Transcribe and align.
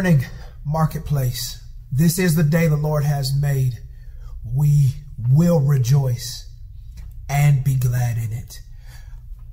morning, 0.00 0.24
Marketplace. 0.64 1.62
This 1.92 2.18
is 2.18 2.34
the 2.34 2.42
day 2.42 2.68
the 2.68 2.74
Lord 2.74 3.04
has 3.04 3.38
made. 3.38 3.80
We 4.42 4.92
will 5.28 5.60
rejoice 5.60 6.48
and 7.28 7.62
be 7.62 7.74
glad 7.74 8.16
in 8.16 8.32
it. 8.32 8.60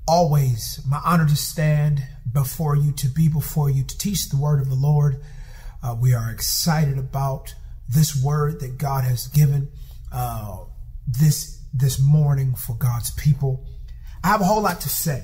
Always 0.07 0.80
my 0.88 1.02
honor 1.03 1.28
to 1.28 1.36
stand 1.36 2.02
before 2.31 2.78
you, 2.78 2.94
to 2.94 3.09
be 3.09 3.28
before 3.28 3.69
you, 3.69 3.84
to 3.84 3.97
teach 3.97 4.30
the 4.30 4.38
word 4.38 4.62
of 4.62 4.69
the 4.69 4.75
Lord. 4.75 5.22
Uh, 5.84 5.97
we 6.00 6.13
are 6.13 6.31
excited 6.31 6.97
about 6.97 7.53
this 7.90 8.16
word 8.16 8.62
that 8.62 8.78
God 8.78 9.04
has 9.04 9.27
given 9.27 9.68
uh, 10.13 10.60
this 11.06 11.62
this 11.74 12.00
morning 12.00 12.56
for 12.56 12.74
God's 12.74 13.12
people. 13.12 13.66
I 14.24 14.30
have 14.30 14.39
a 14.39 14.45
whole 14.45 14.62
lot 14.62 14.80
to 14.80 14.88
say. 14.88 15.24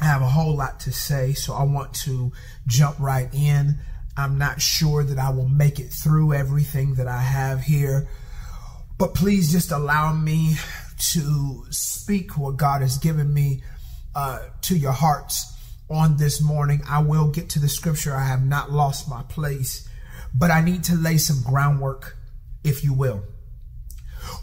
I 0.00 0.06
have 0.06 0.22
a 0.22 0.28
whole 0.28 0.56
lot 0.56 0.80
to 0.80 0.90
say, 0.90 1.34
so 1.34 1.52
I 1.52 1.64
want 1.64 1.92
to 2.06 2.32
jump 2.66 2.98
right 2.98 3.28
in. 3.34 3.78
I'm 4.16 4.38
not 4.38 4.60
sure 4.60 5.04
that 5.04 5.18
I 5.18 5.30
will 5.30 5.48
make 5.48 5.78
it 5.78 5.90
through 5.90 6.34
everything 6.34 6.94
that 6.94 7.08
I 7.08 7.20
have 7.20 7.62
here, 7.62 8.08
but 8.98 9.14
please 9.14 9.50
just 9.50 9.70
allow 9.70 10.12
me 10.12 10.56
to 11.12 11.64
speak 11.70 12.36
what 12.36 12.56
God 12.56 12.82
has 12.82 12.98
given 12.98 13.32
me 13.32 13.62
uh, 14.14 14.40
to 14.62 14.76
your 14.76 14.92
hearts 14.92 15.56
on 15.88 16.16
this 16.16 16.42
morning. 16.42 16.82
I 16.88 17.02
will 17.02 17.28
get 17.28 17.50
to 17.50 17.58
the 17.58 17.68
scripture. 17.68 18.14
I 18.14 18.26
have 18.26 18.44
not 18.44 18.70
lost 18.70 19.08
my 19.08 19.22
place, 19.22 19.88
but 20.34 20.50
I 20.50 20.60
need 20.60 20.84
to 20.84 20.94
lay 20.94 21.16
some 21.16 21.42
groundwork, 21.42 22.16
if 22.64 22.84
you 22.84 22.92
will. 22.92 23.22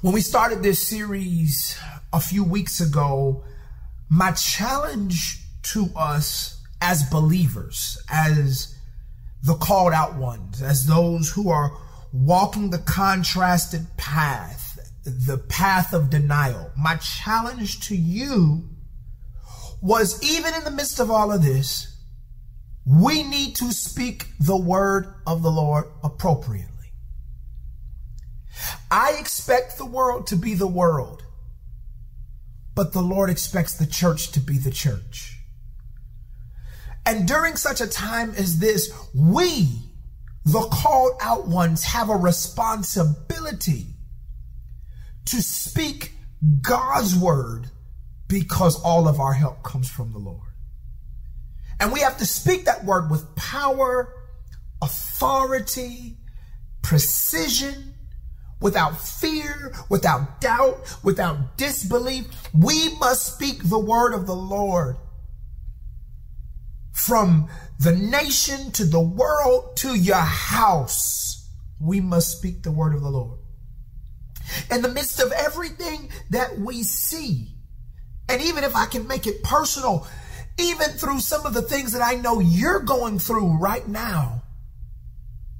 When 0.01 0.13
we 0.13 0.21
started 0.21 0.63
this 0.63 0.85
series 0.85 1.77
a 2.11 2.19
few 2.19 2.43
weeks 2.43 2.81
ago, 2.81 3.43
my 4.09 4.31
challenge 4.31 5.43
to 5.61 5.89
us 5.95 6.61
as 6.81 7.03
believers, 7.09 7.97
as 8.09 8.75
the 9.43 9.55
called 9.55 9.93
out 9.93 10.15
ones, 10.15 10.61
as 10.61 10.85
those 10.85 11.31
who 11.31 11.49
are 11.49 11.71
walking 12.11 12.69
the 12.69 12.79
contrasted 12.79 13.85
path, 13.97 14.79
the 15.03 15.37
path 15.37 15.93
of 15.93 16.09
denial. 16.09 16.71
My 16.77 16.95
challenge 16.95 17.87
to 17.87 17.95
you 17.95 18.69
was 19.81 20.21
even 20.23 20.53
in 20.53 20.63
the 20.63 20.71
midst 20.71 20.99
of 20.99 21.09
all 21.09 21.31
of 21.31 21.43
this, 21.43 21.95
we 22.85 23.23
need 23.23 23.55
to 23.57 23.71
speak 23.71 24.27
the 24.39 24.57
word 24.57 25.13
of 25.25 25.41
the 25.41 25.51
Lord 25.51 25.85
appropriately. 26.03 26.67
I 28.91 29.15
expect 29.19 29.77
the 29.77 29.85
world 29.85 30.27
to 30.27 30.35
be 30.35 30.53
the 30.53 30.67
world, 30.67 31.23
but 32.75 32.93
the 32.93 33.01
Lord 33.01 33.29
expects 33.29 33.73
the 33.73 33.85
church 33.85 34.31
to 34.31 34.39
be 34.39 34.57
the 34.57 34.71
church. 34.71 35.38
And 37.09 37.27
during 37.27 37.55
such 37.55 37.81
a 37.81 37.87
time 37.87 38.35
as 38.37 38.59
this, 38.59 38.93
we, 39.15 39.67
the 40.45 40.61
called 40.71 41.13
out 41.19 41.47
ones, 41.47 41.83
have 41.83 42.07
a 42.07 42.15
responsibility 42.15 43.87
to 45.25 45.41
speak 45.41 46.11
God's 46.61 47.15
word 47.15 47.71
because 48.27 48.79
all 48.83 49.07
of 49.07 49.19
our 49.19 49.33
help 49.33 49.63
comes 49.63 49.89
from 49.89 50.11
the 50.13 50.19
Lord. 50.19 50.53
And 51.79 51.91
we 51.91 52.01
have 52.01 52.17
to 52.19 52.27
speak 52.27 52.65
that 52.65 52.85
word 52.85 53.09
with 53.09 53.35
power, 53.35 54.13
authority, 54.79 56.15
precision, 56.83 57.95
without 58.61 59.01
fear, 59.01 59.73
without 59.89 60.39
doubt, 60.41 60.95
without 61.03 61.57
disbelief. 61.57 62.27
We 62.53 62.95
must 62.97 63.33
speak 63.33 63.67
the 63.67 63.79
word 63.79 64.13
of 64.13 64.27
the 64.27 64.35
Lord 64.35 64.97
from 66.99 67.47
the 67.79 67.95
nation 67.95 68.71
to 68.73 68.83
the 68.83 68.99
world 68.99 69.77
to 69.77 69.95
your 69.95 70.17
house. 70.17 71.49
We 71.79 72.01
must 72.01 72.37
speak 72.37 72.61
the 72.61 72.71
word 72.71 72.93
of 72.93 73.01
the 73.01 73.09
Lord. 73.09 73.39
In 74.69 74.81
the 74.81 74.89
midst 74.89 75.21
of 75.21 75.31
everything 75.31 76.09
that 76.31 76.59
we 76.59 76.83
see, 76.83 77.55
and 78.27 78.41
even 78.41 78.65
if 78.65 78.75
I 78.75 78.85
can 78.85 79.07
make 79.07 79.27
it 79.27 79.43
personal, 79.43 80.07
even 80.59 80.89
through 80.89 81.21
some 81.21 81.45
of 81.45 81.53
the 81.53 81.61
things 81.61 81.93
that 81.93 82.01
I 82.01 82.15
know 82.15 82.41
you're 82.41 82.81
going 82.81 83.17
through 83.17 83.59
right 83.59 83.87
now, 83.87 84.43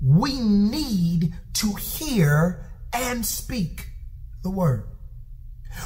we 0.03 0.39
need 0.41 1.33
to 1.53 1.73
hear 1.73 2.65
and 2.93 3.25
speak 3.25 3.87
the 4.43 4.49
word. 4.49 4.89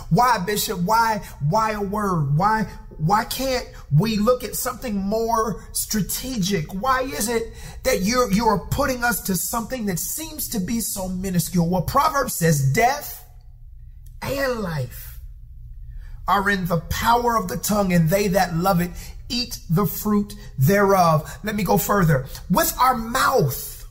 Why, 0.10 0.40
Bishop? 0.40 0.80
Why, 0.80 1.22
why 1.48 1.72
a 1.72 1.82
word? 1.82 2.38
Why, 2.38 2.68
why 3.00 3.26
can't 3.26 3.68
we 3.92 4.18
look 4.18 4.44
at 4.44 4.56
something 4.56 4.96
more 4.96 5.64
strategic? 5.72 6.74
Why 6.74 7.02
is 7.02 7.30
it 7.30 7.54
that 7.84 8.02
you're, 8.02 8.32
you're 8.32 8.68
putting 8.72 9.04
us 9.04 9.22
to 9.22 9.36
something 9.36 9.86
that 9.88 10.00
seems 10.00 10.50
to 10.50 10.60
be 10.60 10.80
so 10.80 11.08
minuscule? 11.08 11.70
Well, 11.70 11.82
Proverbs 11.82 12.34
says 12.34 12.74
death 12.74 13.26
and 14.22 14.62
life 14.62 15.20
are 16.28 16.50
in 16.50 16.66
the 16.66 16.80
power 16.90 17.38
of 17.38 17.48
the 17.48 17.58
tongue 17.58 17.92
and 17.92 18.10
they 18.10 18.30
that 18.30 18.56
love 18.56 18.82
it 18.82 18.92
eat 19.30 19.60
the 19.70 19.86
fruit 19.86 20.34
thereof. 20.58 21.40
Let 21.44 21.56
me 21.56 21.64
go 21.64 21.78
further. 21.78 22.26
With 22.50 22.76
our 22.80 22.96
mouth, 22.96 23.86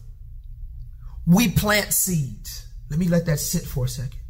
we 1.27 1.49
plant 1.51 1.93
seeds. 1.93 2.67
Let 2.91 2.99
me 2.99 3.09
let 3.09 3.27
that 3.27 3.39
sit 3.39 3.63
for 3.63 3.87
a 3.87 3.89
second. 3.89 4.22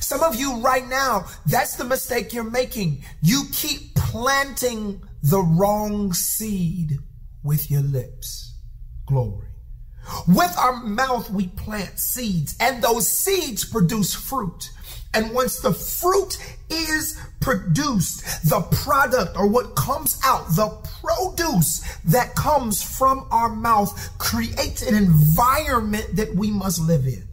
Some 0.00 0.22
of 0.22 0.36
you 0.36 0.58
right 0.58 0.86
now, 0.86 1.26
that's 1.46 1.76
the 1.76 1.84
mistake 1.84 2.32
you're 2.32 2.44
making. 2.44 3.04
You 3.22 3.44
keep 3.52 3.94
planting 3.94 5.02
the 5.22 5.40
wrong 5.40 6.12
seed 6.12 6.98
with 7.42 7.70
your 7.70 7.82
lips. 7.82 8.54
Glory. 9.06 9.48
With 10.26 10.56
our 10.58 10.82
mouth, 10.82 11.30
we 11.30 11.48
plant 11.48 11.98
seeds, 11.98 12.56
and 12.60 12.82
those 12.82 13.06
seeds 13.06 13.64
produce 13.64 14.14
fruit. 14.14 14.70
And 15.12 15.32
once 15.34 15.60
the 15.60 15.72
fruit 15.72 16.38
is 16.68 17.20
produced, 17.40 18.48
the 18.48 18.60
product 18.84 19.36
or 19.36 19.48
what 19.48 19.74
comes 19.74 20.20
out, 20.24 20.46
the 20.50 20.68
produce 21.02 21.80
that 22.04 22.34
comes 22.36 22.82
from 22.82 23.26
our 23.30 23.48
mouth 23.48 24.18
creates 24.18 24.82
an 24.82 24.94
environment 24.94 26.14
that 26.14 26.34
we 26.34 26.50
must 26.50 26.80
live 26.80 27.06
in. 27.06 27.26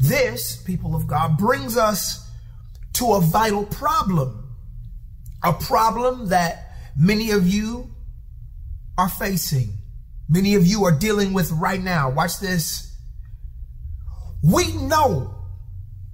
This, 0.00 0.56
people 0.56 0.94
of 0.94 1.06
God, 1.06 1.38
brings 1.38 1.76
us 1.76 2.28
to 2.94 3.14
a 3.14 3.20
vital 3.20 3.64
problem, 3.64 4.52
a 5.42 5.52
problem 5.52 6.28
that 6.28 6.76
many 6.96 7.30
of 7.30 7.46
you 7.46 7.90
are 8.98 9.08
facing, 9.08 9.78
many 10.28 10.54
of 10.54 10.66
you 10.66 10.84
are 10.84 10.92
dealing 10.92 11.32
with 11.32 11.50
right 11.52 11.80
now. 11.80 12.10
Watch 12.10 12.38
this. 12.38 12.94
We 14.42 14.72
know, 14.72 15.34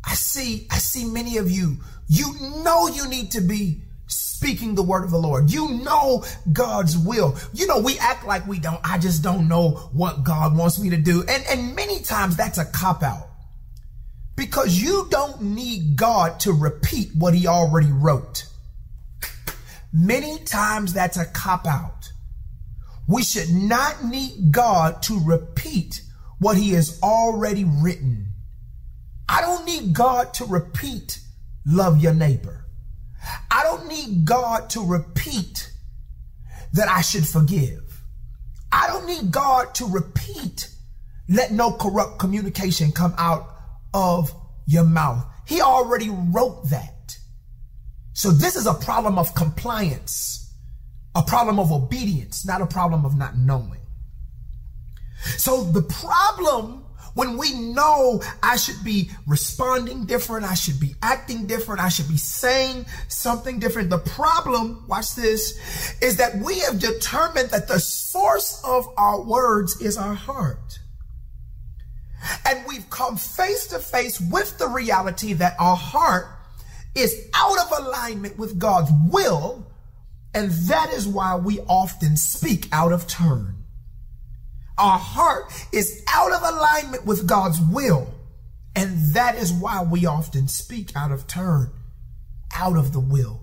I 0.04 0.14
see, 0.14 0.66
I 0.70 0.78
see 0.78 1.04
many 1.04 1.38
of 1.38 1.50
you, 1.50 1.78
you 2.08 2.34
know 2.62 2.88
you 2.88 3.08
need 3.08 3.32
to 3.32 3.40
be 3.40 3.82
speaking 4.06 4.75
the 4.75 4.82
word 4.82 5.04
of 5.04 5.10
the 5.10 5.19
Lord. 5.19 5.50
You 5.50 5.69
know 5.82 6.25
God's 6.52 6.96
will. 6.96 7.36
You 7.52 7.66
know, 7.66 7.80
we 7.80 7.98
act 7.98 8.25
like 8.25 8.46
we 8.46 8.58
don't. 8.58 8.80
I 8.84 8.96
just 8.98 9.22
don't 9.22 9.48
know 9.48 9.70
what 9.92 10.25
God 10.25 10.56
wants 10.56 10.78
me 10.78 10.90
to 10.90 10.96
do. 10.96 11.25
And, 11.28 11.44
and 11.50 11.75
many 11.75 12.00
times 12.00 12.36
that's 12.36 12.56
a 12.56 12.64
cop 12.64 13.02
out 13.02 13.27
because 14.38 14.81
you 14.81 15.08
don't 15.11 15.43
need 15.43 15.96
God 15.96 16.38
to 16.40 16.52
repeat 16.52 17.11
what 17.12 17.35
he 17.35 17.49
already 17.49 17.90
wrote. 17.90 18.46
Many 19.93 20.38
times 20.44 20.93
that's 20.93 21.17
a 21.17 21.25
cop 21.26 21.67
out. 21.67 22.12
We 23.08 23.25
should 23.25 23.50
not 23.50 24.05
need 24.05 24.52
God 24.52 25.02
to 25.02 25.19
repeat 25.25 26.02
what 26.38 26.56
he 26.56 26.70
has 26.70 27.00
already 27.02 27.64
written. 27.64 28.29
I 29.29 29.40
don't 29.40 29.67
need 29.67 29.93
God 29.93 30.32
to 30.35 30.44
repeat 30.44 31.19
love 31.67 32.00
your 32.00 32.14
neighbor. 32.14 32.64
I 33.50 33.64
don't 33.64 33.88
need 33.88 34.25
God 34.25 34.70
to 34.70 34.87
repeat 34.87 35.73
that 36.75 36.88
I 36.88 37.00
should 37.00 37.26
forgive. 37.26 38.02
I 38.70 38.87
don't 38.87 39.06
need 39.06 39.32
God 39.32 39.75
to 39.76 39.87
repeat 39.87 40.69
let 41.29 41.50
no 41.50 41.73
corrupt 41.73 42.19
communication 42.19 42.93
come 42.93 43.14
out 43.19 43.57
of 43.94 44.35
your 44.67 44.85
mouth. 44.85 45.25
He 45.46 45.61
already 45.61 46.11
wrote 46.11 46.69
that. 46.70 47.19
So 48.12 48.31
this 48.31 48.56
is 48.56 48.67
a 48.67 48.75
problem 48.75 49.19
of 49.19 49.35
compliance, 49.35 50.52
a 51.14 51.23
problem 51.23 51.58
of 51.58 51.73
obedience, 51.73 52.44
not 52.44 52.61
a 52.61 52.67
problem 52.67 53.05
of 53.05 53.17
not 53.17 53.37
knowing. 53.37 53.81
So 55.37 55.64
the 55.64 55.82
problem 55.82 56.85
when 57.19 57.37
we 57.37 57.52
know 57.52 58.23
I 58.45 58.57
should 58.57 58.85
be 58.85 59.11
responding 59.26 60.07
different, 60.07 60.45
I 60.45 60.54
should 60.54 60.78
be 60.78 60.95
acting 61.02 61.47
different, 61.47 61.80
I 61.80 61.88
should 61.88 62.07
be 62.07 62.16
saying 62.16 62.87
something 63.09 63.59
different. 63.59 63.90
The 63.90 63.99
problem, 63.99 64.85
watch 64.87 65.16
this, 65.16 65.97
is 66.00 66.18
that 66.18 66.37
we 66.38 66.61
have 66.61 66.78
determined 66.78 67.50
that 67.50 67.66
the 67.66 67.80
source 67.80 68.62
of 68.64 68.88
our 68.97 69.21
words 69.21 69.80
is 69.80 69.97
our 69.97 70.14
heart. 70.14 70.78
And 72.44 72.64
we've 72.66 72.88
come 72.90 73.16
face 73.16 73.66
to 73.68 73.78
face 73.78 74.20
with 74.20 74.58
the 74.58 74.68
reality 74.68 75.32
that 75.34 75.54
our 75.58 75.76
heart 75.76 76.26
is 76.94 77.28
out 77.34 77.58
of 77.58 77.87
alignment 77.87 78.38
with 78.38 78.58
God's 78.58 78.90
will. 79.10 79.66
And 80.34 80.50
that 80.50 80.92
is 80.92 81.06
why 81.06 81.37
we 81.37 81.60
often 81.60 82.16
speak 82.16 82.68
out 82.72 82.92
of 82.92 83.06
turn. 83.06 83.64
Our 84.76 84.98
heart 84.98 85.52
is 85.72 86.04
out 86.08 86.32
of 86.32 86.42
alignment 86.42 87.04
with 87.06 87.26
God's 87.26 87.60
will. 87.60 88.12
And 88.76 89.14
that 89.14 89.34
is 89.34 89.52
why 89.52 89.82
we 89.82 90.06
often 90.06 90.46
speak 90.46 90.92
out 90.94 91.10
of 91.10 91.26
turn, 91.26 91.72
out 92.54 92.76
of 92.76 92.92
the 92.92 93.00
will. 93.00 93.42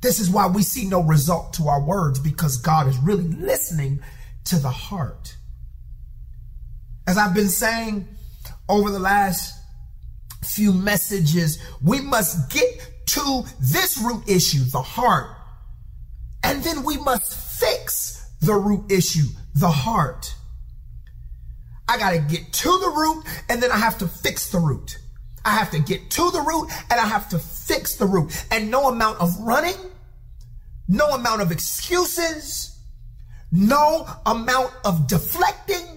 This 0.00 0.20
is 0.20 0.30
why 0.30 0.46
we 0.46 0.62
see 0.62 0.86
no 0.86 1.02
result 1.02 1.54
to 1.54 1.68
our 1.68 1.80
words 1.80 2.20
because 2.20 2.58
God 2.58 2.86
is 2.86 2.98
really 2.98 3.26
listening 3.26 4.00
to 4.44 4.56
the 4.56 4.70
heart. 4.70 5.36
As 7.06 7.18
I've 7.18 7.34
been 7.34 7.48
saying 7.48 8.08
over 8.68 8.90
the 8.90 8.98
last 8.98 9.60
few 10.42 10.72
messages, 10.72 11.58
we 11.82 12.00
must 12.00 12.50
get 12.50 12.90
to 13.06 13.44
this 13.60 13.98
root 13.98 14.28
issue, 14.28 14.64
the 14.64 14.82
heart. 14.82 15.36
And 16.42 16.62
then 16.62 16.82
we 16.82 16.96
must 16.98 17.34
fix 17.60 18.30
the 18.40 18.54
root 18.54 18.90
issue, 18.90 19.26
the 19.54 19.68
heart. 19.68 20.34
I 21.88 21.98
got 21.98 22.10
to 22.10 22.18
get 22.18 22.52
to 22.52 22.68
the 22.68 22.88
root 22.88 23.24
and 23.48 23.62
then 23.62 23.70
I 23.70 23.76
have 23.76 23.98
to 23.98 24.08
fix 24.08 24.50
the 24.50 24.58
root. 24.58 24.98
I 25.44 25.50
have 25.50 25.70
to 25.72 25.78
get 25.78 26.10
to 26.12 26.30
the 26.30 26.40
root 26.40 26.70
and 26.90 26.98
I 26.98 27.06
have 27.06 27.28
to 27.30 27.38
fix 27.38 27.96
the 27.96 28.06
root. 28.06 28.46
And 28.50 28.70
no 28.70 28.88
amount 28.88 29.20
of 29.20 29.38
running, 29.40 29.76
no 30.88 31.08
amount 31.08 31.42
of 31.42 31.52
excuses, 31.52 32.78
no 33.52 34.06
amount 34.24 34.72
of 34.84 35.06
deflecting, 35.06 35.93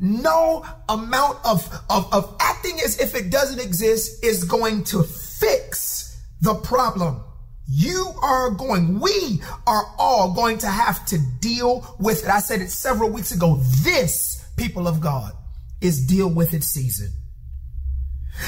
no 0.00 0.64
amount 0.88 1.38
of, 1.44 1.68
of, 1.88 2.12
of 2.12 2.36
acting 2.40 2.78
as 2.84 3.00
if 3.00 3.14
it 3.14 3.30
doesn't 3.30 3.60
exist 3.60 4.24
is 4.24 4.44
going 4.44 4.84
to 4.84 5.02
fix 5.02 6.22
the 6.40 6.54
problem. 6.54 7.22
You 7.68 8.12
are 8.22 8.50
going, 8.50 9.00
we 9.00 9.40
are 9.66 9.84
all 9.98 10.34
going 10.34 10.58
to 10.58 10.68
have 10.68 11.04
to 11.06 11.18
deal 11.40 11.96
with 11.98 12.24
it. 12.24 12.30
I 12.30 12.38
said 12.40 12.60
it 12.60 12.70
several 12.70 13.10
weeks 13.10 13.32
ago. 13.32 13.56
This 13.82 14.36
people 14.56 14.88
of 14.88 15.00
God, 15.00 15.32
is 15.80 16.06
deal 16.06 16.28
with 16.28 16.54
it 16.54 16.64
season. 16.64 17.12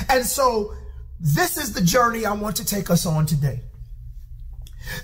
And 0.09 0.25
so 0.25 0.75
this 1.21 1.57
is 1.57 1.73
the 1.73 1.81
journey 1.81 2.27
I 2.27 2.33
want 2.33 2.57
to 2.57 2.65
take 2.65 2.91
us 2.91 3.07
on 3.07 3.27
today. 3.27 3.61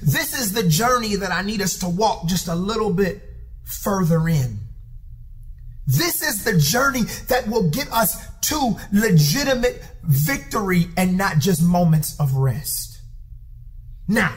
This 0.03 0.39
is 0.39 0.53
the 0.53 0.67
journey 0.67 1.17
that 1.17 1.31
I 1.31 1.43
need 1.43 1.61
us 1.61 1.79
to 1.79 1.89
walk 1.89 2.27
just 2.27 2.49
a 2.49 2.55
little 2.55 2.93
bit 2.93 3.23
further 3.65 4.29
in. 4.29 4.59
This 5.87 6.23
is 6.23 6.45
the 6.45 6.59
journey 6.59 7.03
that 7.29 7.47
will 7.47 7.71
get 7.71 7.93
us 7.93 8.27
to 8.43 8.77
legitimate 8.93 9.83
victory 10.03 10.87
and 10.97 11.17
not 11.17 11.39
just 11.39 11.63
moments 11.63 12.19
of 12.19 12.35
rest. 12.35 13.01
Now, 14.09 14.35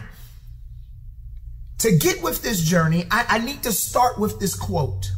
to 1.80 1.96
get 1.98 2.22
with 2.22 2.42
this 2.42 2.62
journey, 2.62 3.06
I, 3.12 3.26
I 3.30 3.38
need 3.40 3.64
to 3.64 3.72
start 3.72 4.18
with 4.18 4.40
this 4.40 4.56
quote. 4.56 5.12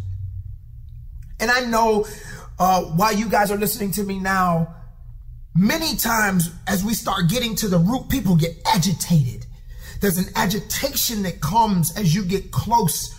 And 1.40 1.50
I 1.50 1.62
know 1.62 2.06
uh, 2.60 2.82
while 2.84 3.14
you 3.14 3.30
guys 3.30 3.52
are 3.52 3.58
listening 3.58 3.92
to 3.92 4.04
me 4.04 4.20
now, 4.20 4.76
many 5.56 5.96
times 5.96 6.52
as 6.68 6.84
we 6.84 6.94
start 6.94 7.30
getting 7.30 7.56
to 7.56 7.68
the 7.68 7.78
root, 7.78 8.10
people 8.10 8.36
get 8.36 8.56
agitated. 8.68 9.46
There's 10.02 10.18
an 10.18 10.32
agitation 10.36 11.24
that 11.24 11.42
comes 11.42 11.96
as 11.98 12.14
you 12.14 12.24
get 12.24 12.52
close 12.52 13.16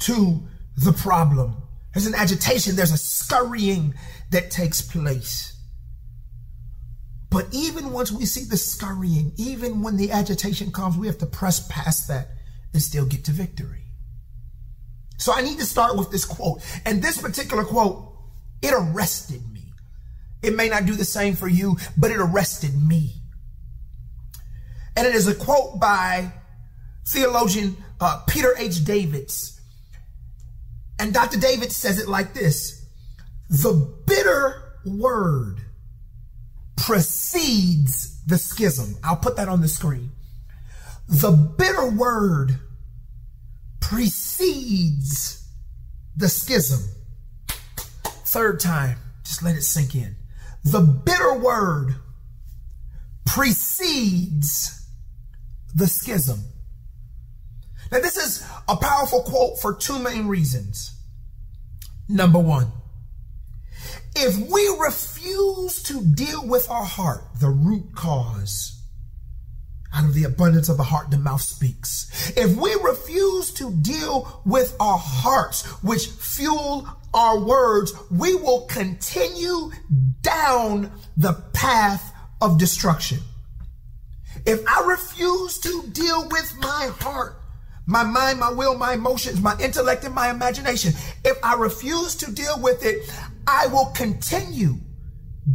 to 0.00 0.42
the 0.76 0.92
problem. 0.92 1.63
There's 1.94 2.06
an 2.06 2.14
agitation, 2.14 2.76
there's 2.76 2.92
a 2.92 2.98
scurrying 2.98 3.94
that 4.30 4.50
takes 4.50 4.82
place. 4.82 5.52
But 7.30 7.46
even 7.52 7.92
once 7.92 8.12
we 8.12 8.26
see 8.26 8.44
the 8.44 8.56
scurrying, 8.56 9.32
even 9.36 9.82
when 9.82 9.96
the 9.96 10.12
agitation 10.12 10.70
comes, 10.70 10.96
we 10.96 11.06
have 11.06 11.18
to 11.18 11.26
press 11.26 11.66
past 11.68 12.08
that 12.08 12.28
and 12.72 12.82
still 12.82 13.06
get 13.06 13.24
to 13.24 13.32
victory. 13.32 13.84
So 15.18 15.32
I 15.32 15.42
need 15.42 15.58
to 15.58 15.64
start 15.64 15.96
with 15.96 16.10
this 16.10 16.24
quote. 16.24 16.62
And 16.84 17.02
this 17.02 17.20
particular 17.20 17.64
quote, 17.64 18.12
it 18.62 18.72
arrested 18.72 19.42
me. 19.52 19.72
It 20.42 20.54
may 20.54 20.68
not 20.68 20.86
do 20.86 20.94
the 20.94 21.04
same 21.04 21.34
for 21.34 21.48
you, 21.48 21.76
but 21.96 22.10
it 22.10 22.18
arrested 22.18 22.74
me. 22.80 23.14
And 24.96 25.06
it 25.06 25.14
is 25.14 25.26
a 25.26 25.34
quote 25.34 25.80
by 25.80 26.32
theologian 27.06 27.76
uh, 28.00 28.22
Peter 28.28 28.54
H. 28.58 28.84
Davids. 28.84 29.53
And 30.98 31.12
Dr. 31.12 31.38
David 31.38 31.72
says 31.72 31.98
it 31.98 32.08
like 32.08 32.34
this 32.34 32.86
The 33.50 33.72
bitter 34.06 34.78
word 34.84 35.60
precedes 36.76 38.22
the 38.26 38.38
schism. 38.38 38.96
I'll 39.02 39.16
put 39.16 39.36
that 39.36 39.48
on 39.48 39.60
the 39.60 39.68
screen. 39.68 40.10
The 41.08 41.32
bitter 41.32 41.90
word 41.90 42.58
precedes 43.80 45.46
the 46.16 46.28
schism. 46.28 46.80
Third 48.06 48.60
time, 48.60 48.98
just 49.24 49.42
let 49.42 49.56
it 49.56 49.62
sink 49.62 49.94
in. 49.94 50.16
The 50.64 50.80
bitter 50.80 51.34
word 51.34 51.96
precedes 53.26 54.88
the 55.74 55.86
schism. 55.86 56.40
Now, 57.94 58.00
this 58.00 58.16
is 58.16 58.44
a 58.68 58.74
powerful 58.74 59.22
quote 59.22 59.60
for 59.60 59.72
two 59.72 60.00
main 60.00 60.26
reasons. 60.26 60.98
Number 62.08 62.40
one, 62.40 62.72
if 64.16 64.36
we 64.36 64.76
refuse 64.80 65.80
to 65.84 66.02
deal 66.02 66.44
with 66.44 66.68
our 66.68 66.84
heart, 66.84 67.22
the 67.40 67.50
root 67.50 67.94
cause, 67.94 68.82
out 69.94 70.06
of 70.06 70.14
the 70.14 70.24
abundance 70.24 70.68
of 70.68 70.76
the 70.76 70.82
heart, 70.82 71.12
the 71.12 71.18
mouth 71.18 71.40
speaks. 71.40 72.32
If 72.36 72.56
we 72.56 72.74
refuse 72.82 73.52
to 73.54 73.70
deal 73.70 74.42
with 74.44 74.74
our 74.80 74.98
hearts, 74.98 75.64
which 75.84 76.08
fuel 76.08 76.88
our 77.14 77.38
words, 77.38 77.92
we 78.10 78.34
will 78.34 78.62
continue 78.62 79.70
down 80.20 80.90
the 81.16 81.34
path 81.52 82.12
of 82.40 82.58
destruction. 82.58 83.20
If 84.44 84.66
I 84.66 84.84
refuse 84.84 85.60
to 85.60 85.84
deal 85.92 86.28
with 86.28 86.56
my 86.58 86.90
heart, 86.98 87.36
my 87.86 88.02
mind, 88.02 88.40
my 88.40 88.50
will, 88.50 88.76
my 88.76 88.94
emotions, 88.94 89.40
my 89.40 89.56
intellect, 89.60 90.04
and 90.04 90.14
my 90.14 90.30
imagination, 90.30 90.92
if 91.24 91.36
I 91.42 91.54
refuse 91.54 92.14
to 92.16 92.32
deal 92.32 92.58
with 92.60 92.84
it, 92.84 93.10
I 93.46 93.66
will 93.66 93.86
continue 93.86 94.76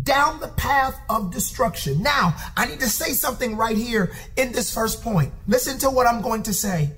down 0.03 0.39
the 0.39 0.49
path 0.49 0.99
of 1.09 1.31
destruction. 1.33 2.03
Now, 2.03 2.35
I 2.55 2.67
need 2.67 2.79
to 2.81 2.89
say 2.89 3.13
something 3.13 3.57
right 3.57 3.75
here 3.75 4.11
in 4.37 4.51
this 4.51 4.73
first 4.73 5.01
point. 5.01 5.33
Listen 5.47 5.79
to 5.79 5.89
what 5.89 6.05
I'm 6.05 6.21
going 6.21 6.43
to 6.43 6.53
say. 6.53 6.91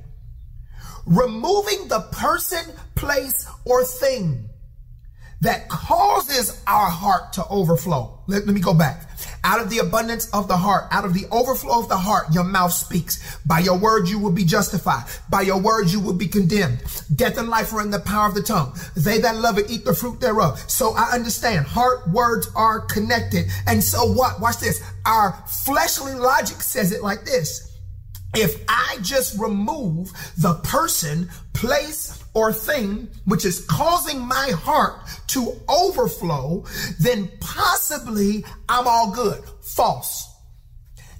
Removing 1.05 1.87
the 1.87 2.01
person, 2.11 2.63
place, 2.95 3.47
or 3.65 3.85
thing 3.85 4.49
that 5.39 5.69
causes 5.69 6.61
our 6.67 6.89
heart 6.89 7.33
to 7.33 7.47
overflow. 7.47 8.19
Let, 8.27 8.45
let, 8.45 8.53
me 8.53 8.61
go 8.61 8.73
back. 8.73 9.09
Out 9.43 9.59
of 9.59 9.71
the 9.71 9.79
abundance 9.79 10.29
of 10.33 10.47
the 10.47 10.57
heart, 10.57 10.85
out 10.91 11.03
of 11.03 11.15
the 11.15 11.25
overflow 11.31 11.79
of 11.79 11.89
the 11.89 11.97
heart, 11.97 12.27
your 12.31 12.43
mouth 12.43 12.71
speaks. 12.71 13.39
By 13.45 13.59
your 13.59 13.77
words, 13.77 14.11
you 14.11 14.19
will 14.19 14.31
be 14.31 14.45
justified. 14.45 15.05
By 15.31 15.41
your 15.41 15.59
words, 15.59 15.91
you 15.91 15.99
will 15.99 16.13
be 16.13 16.27
condemned. 16.27 16.83
Death 17.15 17.39
and 17.39 17.49
life 17.49 17.73
are 17.73 17.81
in 17.81 17.89
the 17.89 17.99
power 17.99 18.27
of 18.27 18.35
the 18.35 18.43
tongue. 18.43 18.75
They 18.95 19.17
that 19.19 19.37
love 19.37 19.57
it 19.57 19.71
eat 19.71 19.83
the 19.83 19.95
fruit 19.95 20.19
thereof. 20.19 20.63
So 20.69 20.93
I 20.95 21.11
understand 21.13 21.65
heart 21.65 22.07
words 22.09 22.49
are 22.55 22.81
connected. 22.81 23.47
And 23.65 23.83
so 23.83 24.05
what? 24.13 24.39
Watch 24.39 24.59
this. 24.59 24.83
Our 25.05 25.33
fleshly 25.47 26.13
logic 26.13 26.61
says 26.61 26.91
it 26.91 27.01
like 27.01 27.25
this. 27.25 27.79
If 28.35 28.63
I 28.69 28.97
just 29.01 29.39
remove 29.39 30.11
the 30.37 30.53
person, 30.63 31.29
place, 31.53 32.20
or 32.33 32.53
thing 32.53 33.09
which 33.25 33.45
is 33.45 33.65
causing 33.65 34.19
my 34.19 34.51
heart 34.51 35.01
to 35.27 35.53
overflow, 35.67 36.63
then 36.99 37.29
possibly 37.39 38.45
I'm 38.69 38.87
all 38.87 39.11
good. 39.11 39.43
False. 39.61 40.27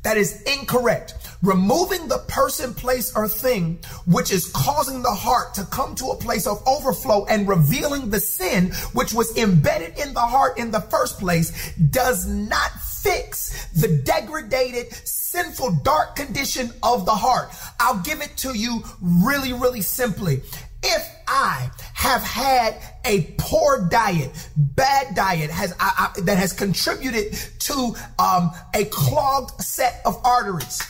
That 0.03 0.18
is 0.18 0.41
incorrect. 0.44 1.13
Removing 1.44 2.08
the 2.08 2.20
person, 2.27 2.74
place, 2.74 3.15
or 3.15 3.27
thing 3.27 3.80
which 4.08 4.32
is 4.32 4.51
causing 4.51 5.03
the 5.03 5.12
heart 5.12 5.53
to 5.56 5.63
come 5.65 5.96
to 5.96 6.08
a 6.08 6.15
place 6.15 6.48
of 6.48 6.62
overflow 6.68 7.25
and 7.25 7.48
revealing 7.48 8.10
the 8.10 8.20
sin 8.20 8.72
which 8.94 9.13
was 9.13 9.36
embedded 9.38 10.00
in 10.00 10.13
the 10.13 10.20
heart 10.20 10.58
in 10.58 10.72
the 10.72 10.82
first 10.82 11.20
place 11.20 11.74
does 11.75 12.25
not 12.27 12.72
fix 13.01 13.65
the 13.74 13.88
degraded, 13.88 14.91
sinful, 15.06 15.72
dark 15.84 16.15
condition 16.15 16.72
of 16.84 17.06
the 17.06 17.15
heart. 17.15 17.50
I'll 17.80 18.01
give 18.01 18.22
it 18.22 18.38
to 18.38 18.58
you 18.58 18.84
really, 19.01 19.53
really 19.53 19.82
simply. 19.82 20.41
If 20.83 21.07
I 21.27 21.69
have 21.93 22.23
had 22.23 22.75
a 23.05 23.33
poor 23.38 23.88
diet, 23.89 24.50
bad 24.57 25.15
diet 25.15 25.51
has 25.51 25.73
I, 25.79 26.11
I, 26.17 26.21
that 26.21 26.38
has 26.38 26.53
contributed 26.53 27.33
to 27.59 27.95
um, 28.19 28.51
a 28.73 28.85
clogged 28.85 29.61
set 29.61 30.01
of 30.05 30.19
arteries, 30.25 30.81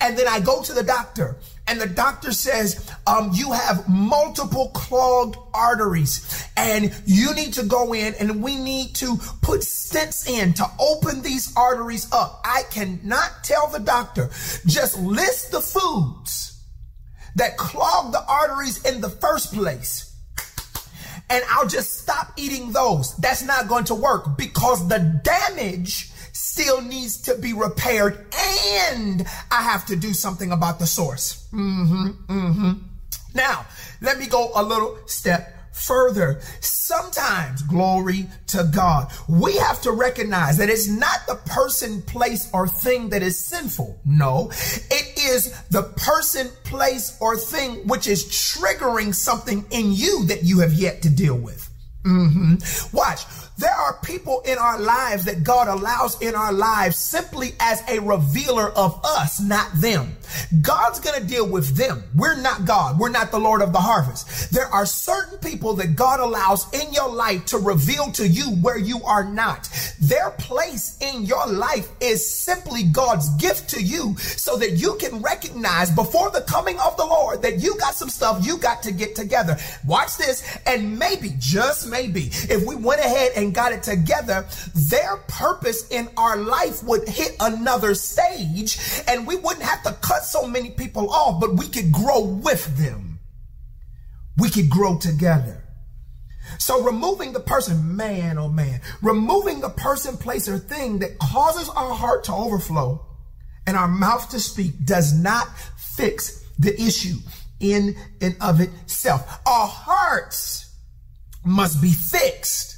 and 0.00 0.16
then 0.16 0.28
I 0.28 0.40
go 0.40 0.62
to 0.62 0.72
the 0.72 0.82
doctor 0.82 1.38
and 1.68 1.78
the 1.80 1.86
doctor 1.86 2.32
says 2.32 2.90
um, 3.06 3.30
you 3.34 3.52
have 3.52 3.88
multiple 3.88 4.70
clogged 4.74 5.36
arteries 5.52 6.48
and 6.56 6.94
you 7.04 7.34
need 7.34 7.52
to 7.54 7.62
go 7.62 7.92
in 7.92 8.14
and 8.14 8.42
we 8.42 8.56
need 8.56 8.94
to 8.96 9.18
put 9.42 9.60
stents 9.60 10.28
in 10.28 10.54
to 10.54 10.66
open 10.80 11.20
these 11.20 11.54
arteries 11.56 12.10
up. 12.10 12.40
I 12.44 12.62
cannot 12.70 13.44
tell 13.44 13.68
the 13.68 13.80
doctor, 13.80 14.28
just 14.66 14.98
list 14.98 15.52
the 15.52 15.60
foods 15.60 16.57
that 17.38 17.56
clog 17.56 18.12
the 18.12 18.24
arteries 18.26 18.84
in 18.84 19.00
the 19.00 19.10
first 19.10 19.54
place. 19.54 20.04
and 21.30 21.44
I'll 21.50 21.68
just 21.68 21.98
stop 21.98 22.32
eating 22.36 22.72
those. 22.72 23.16
That's 23.16 23.42
not 23.44 23.68
going 23.68 23.84
to 23.84 23.94
work 23.94 24.36
because 24.36 24.86
the 24.88 25.20
damage 25.22 26.10
still 26.32 26.80
needs 26.80 27.20
to 27.22 27.34
be 27.36 27.52
repaired 27.52 28.26
and 28.90 29.26
I 29.50 29.62
have 29.62 29.84
to 29.86 29.96
do 29.96 30.12
something 30.12 30.52
about 30.52 30.78
the 30.78 30.86
source. 30.86 31.48
Mm-hmm, 31.52 32.08
mm-hmm. 32.28 32.72
Now, 33.34 33.66
let 34.00 34.18
me 34.18 34.26
go 34.26 34.50
a 34.54 34.62
little 34.62 34.98
step 35.06 35.57
further. 35.78 36.40
Sometimes, 36.60 37.62
glory 37.62 38.26
to 38.48 38.70
God, 38.74 39.12
we 39.28 39.56
have 39.56 39.80
to 39.82 39.92
recognize 39.92 40.58
that 40.58 40.68
it's 40.68 40.88
not 40.88 41.26
the 41.26 41.36
person, 41.46 42.02
place, 42.02 42.50
or 42.52 42.66
thing 42.66 43.10
that 43.10 43.22
is 43.22 43.38
sinful. 43.38 44.00
No, 44.04 44.50
it 44.50 45.18
is 45.18 45.52
the 45.70 45.82
person, 45.82 46.48
place, 46.64 47.16
or 47.20 47.36
thing 47.36 47.86
which 47.86 48.06
is 48.06 48.24
triggering 48.24 49.14
something 49.14 49.64
in 49.70 49.92
you 49.92 50.24
that 50.26 50.44
you 50.44 50.60
have 50.60 50.74
yet 50.74 51.02
to 51.02 51.10
deal 51.10 51.36
with. 51.36 51.68
Mm-hmm. 52.04 52.96
Watch. 52.96 53.24
There 53.58 53.74
are 53.74 53.98
people 54.04 54.40
in 54.46 54.56
our 54.56 54.78
lives 54.78 55.24
that 55.24 55.42
God 55.42 55.66
allows 55.66 56.20
in 56.22 56.36
our 56.36 56.52
lives 56.52 56.96
simply 56.96 57.54
as 57.58 57.82
a 57.88 57.98
revealer 57.98 58.70
of 58.70 59.00
us, 59.04 59.40
not 59.40 59.68
them. 59.74 60.16
God's 60.62 61.00
going 61.00 61.20
to 61.20 61.26
deal 61.26 61.48
with 61.48 61.76
them. 61.76 62.04
We're 62.14 62.40
not 62.40 62.64
God. 62.64 63.00
We're 63.00 63.08
not 63.08 63.32
the 63.32 63.40
Lord 63.40 63.60
of 63.60 63.72
the 63.72 63.80
harvest. 63.80 64.52
There 64.52 64.66
are 64.66 64.86
certain 64.86 65.38
people 65.38 65.74
that 65.74 65.96
God 65.96 66.20
allows 66.20 66.72
in 66.72 66.92
your 66.92 67.10
life 67.10 67.46
to 67.46 67.58
reveal 67.58 68.12
to 68.12 68.28
you 68.28 68.44
where 68.62 68.78
you 68.78 69.02
are 69.02 69.24
not. 69.24 69.68
Their 70.00 70.30
place 70.30 70.96
in 71.00 71.22
your 71.22 71.46
life 71.48 71.88
is 72.00 72.28
simply 72.28 72.84
God's 72.84 73.28
gift 73.36 73.70
to 73.70 73.82
you 73.82 74.16
so 74.18 74.56
that 74.58 74.72
you 74.72 74.96
can 75.00 75.20
recognize 75.20 75.90
before 75.90 76.30
the 76.30 76.42
coming 76.42 76.78
of 76.78 76.96
the 76.96 77.04
Lord 77.04 77.42
that 77.42 77.58
you 77.58 77.76
got 77.78 77.94
some 77.94 78.08
stuff 78.08 78.46
you 78.46 78.58
got 78.58 78.84
to 78.84 78.92
get 78.92 79.16
together. 79.16 79.56
Watch 79.84 80.16
this. 80.16 80.44
And 80.66 80.98
maybe, 80.98 81.34
just 81.38 81.90
maybe, 81.90 82.30
if 82.48 82.64
we 82.64 82.76
went 82.76 83.00
ahead 83.00 83.32
and 83.34 83.47
and 83.48 83.54
got 83.54 83.72
it 83.72 83.82
together, 83.82 84.46
their 84.74 85.16
purpose 85.28 85.88
in 85.88 86.06
our 86.18 86.36
life 86.36 86.82
would 86.84 87.08
hit 87.08 87.34
another 87.40 87.94
stage 87.94 88.78
and 89.08 89.26
we 89.26 89.36
wouldn't 89.36 89.64
have 89.64 89.82
to 89.84 89.92
cut 90.02 90.22
so 90.24 90.46
many 90.46 90.70
people 90.70 91.10
off, 91.10 91.40
but 91.40 91.56
we 91.56 91.66
could 91.66 91.90
grow 91.90 92.20
with 92.20 92.76
them. 92.76 93.18
We 94.36 94.50
could 94.50 94.68
grow 94.68 94.98
together. 94.98 95.64
So 96.58 96.82
removing 96.82 97.32
the 97.32 97.40
person, 97.40 97.96
man, 97.96 98.36
oh 98.36 98.48
man, 98.48 98.82
removing 99.00 99.60
the 99.60 99.70
person, 99.70 100.18
place, 100.18 100.46
or 100.46 100.58
thing 100.58 100.98
that 100.98 101.18
causes 101.18 101.70
our 101.70 101.94
heart 101.94 102.24
to 102.24 102.34
overflow 102.34 103.06
and 103.66 103.76
our 103.76 103.88
mouth 103.88 104.28
to 104.30 104.40
speak 104.40 104.84
does 104.84 105.14
not 105.14 105.48
fix 105.78 106.44
the 106.58 106.74
issue 106.80 107.16
in 107.60 107.96
and 108.20 108.36
of 108.42 108.60
itself. 108.60 109.40
Our 109.46 109.66
hearts 109.66 110.74
must 111.44 111.80
be 111.80 111.90
fixed. 111.90 112.77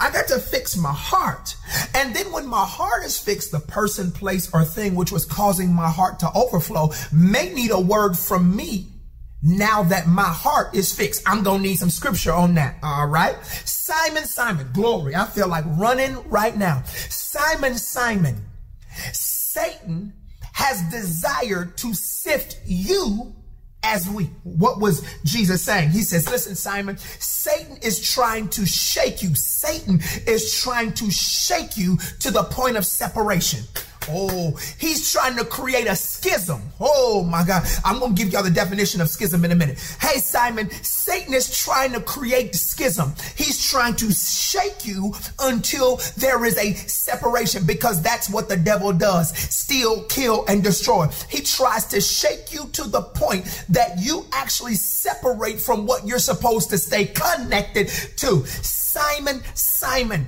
I 0.00 0.10
got 0.10 0.26
to 0.28 0.38
fix 0.38 0.76
my 0.76 0.92
heart. 0.92 1.56
And 1.94 2.14
then 2.14 2.32
when 2.32 2.46
my 2.46 2.64
heart 2.64 3.04
is 3.04 3.18
fixed, 3.18 3.52
the 3.52 3.60
person, 3.60 4.10
place, 4.10 4.50
or 4.52 4.64
thing 4.64 4.94
which 4.94 5.12
was 5.12 5.24
causing 5.24 5.74
my 5.74 5.90
heart 5.90 6.18
to 6.20 6.30
overflow 6.34 6.90
may 7.12 7.52
need 7.52 7.70
a 7.70 7.80
word 7.80 8.16
from 8.16 8.56
me 8.56 8.86
now 9.42 9.82
that 9.84 10.06
my 10.06 10.22
heart 10.22 10.74
is 10.74 10.94
fixed. 10.94 11.22
I'm 11.26 11.42
going 11.42 11.62
to 11.62 11.68
need 11.68 11.76
some 11.76 11.90
scripture 11.90 12.32
on 12.32 12.54
that. 12.54 12.76
All 12.82 13.06
right. 13.06 13.36
Simon, 13.44 14.24
Simon, 14.24 14.70
glory. 14.72 15.14
I 15.14 15.26
feel 15.26 15.48
like 15.48 15.64
running 15.66 16.28
right 16.28 16.56
now. 16.56 16.82
Simon, 16.84 17.76
Simon, 17.76 18.44
Satan 19.12 20.12
has 20.52 20.82
desired 20.90 21.76
to 21.78 21.94
sift 21.94 22.60
you 22.64 23.34
as 23.82 24.08
we. 24.08 24.24
What 24.44 24.80
was 24.80 25.04
Jesus 25.24 25.62
saying? 25.62 25.90
He 25.90 26.02
says, 26.02 26.28
listen, 26.30 26.54
Simon, 26.54 26.98
Satan 26.98 27.78
is 27.82 28.00
trying 28.00 28.48
to 28.50 28.66
shake 28.66 29.22
you. 29.22 29.34
Satan 29.34 30.00
is 30.26 30.60
trying 30.60 30.92
to 30.94 31.10
shake 31.10 31.76
you 31.76 31.98
to 32.20 32.30
the 32.30 32.44
point 32.44 32.76
of 32.76 32.86
separation. 32.86 33.60
Oh, 34.08 34.58
he's 34.78 35.12
trying 35.12 35.36
to 35.36 35.44
create 35.44 35.86
a 35.86 35.94
schism. 35.94 36.62
Oh 36.80 37.22
my 37.22 37.44
God. 37.44 37.66
I'm 37.84 37.98
going 37.98 38.14
to 38.14 38.22
give 38.22 38.32
y'all 38.32 38.42
the 38.42 38.50
definition 38.50 39.00
of 39.00 39.08
schism 39.08 39.44
in 39.44 39.52
a 39.52 39.54
minute. 39.54 39.78
Hey, 40.00 40.18
Simon, 40.18 40.70
Satan 40.82 41.34
is 41.34 41.56
trying 41.56 41.92
to 41.92 42.00
create 42.00 42.54
schism. 42.54 43.14
He's 43.36 43.62
trying 43.70 43.96
to 43.96 44.10
shake 44.12 44.86
you 44.86 45.12
until 45.38 46.00
there 46.16 46.44
is 46.44 46.56
a 46.58 46.74
separation 46.74 47.66
because 47.66 48.02
that's 48.02 48.30
what 48.30 48.48
the 48.48 48.56
devil 48.56 48.92
does. 48.92 49.36
Steal, 49.36 50.04
kill, 50.04 50.44
and 50.48 50.62
destroy. 50.62 51.06
He 51.28 51.42
tries 51.42 51.86
to 51.86 52.00
shake 52.00 52.52
you 52.52 52.68
to 52.72 52.84
the 52.84 53.02
point 53.02 53.64
that 53.68 53.98
you 53.98 54.26
actually 54.32 54.74
separate 54.74 55.60
from 55.60 55.86
what 55.86 56.06
you're 56.06 56.18
supposed 56.18 56.70
to 56.70 56.78
stay 56.78 57.06
connected 57.06 57.88
to. 58.16 58.44
Simon, 58.46 59.40
Simon, 59.54 60.26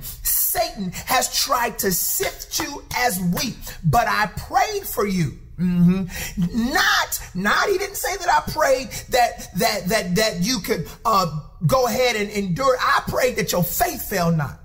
Satan 0.53 0.91
has 1.07 1.33
tried 1.33 1.79
to 1.79 1.91
sift 1.91 2.59
you 2.59 2.83
as 2.95 3.19
wheat, 3.19 3.77
but 3.83 4.07
I 4.07 4.27
prayed 4.37 4.83
for 4.83 5.07
you. 5.07 5.39
Mm-hmm. 5.57 6.71
Not, 6.71 7.29
not, 7.33 7.69
he 7.69 7.77
didn't 7.79 7.95
say 7.95 8.15
that 8.17 8.29
I 8.29 8.51
prayed 8.51 8.89
that, 9.09 9.49
that, 9.55 9.87
that, 9.87 10.15
that 10.15 10.39
you 10.41 10.59
could, 10.59 10.87
uh, 11.05 11.39
go 11.65 11.87
ahead 11.87 12.15
and 12.15 12.29
endure. 12.29 12.77
I 12.79 13.01
prayed 13.07 13.37
that 13.37 13.51
your 13.51 13.63
faith 13.63 14.07
fail 14.07 14.31
not. 14.31 14.59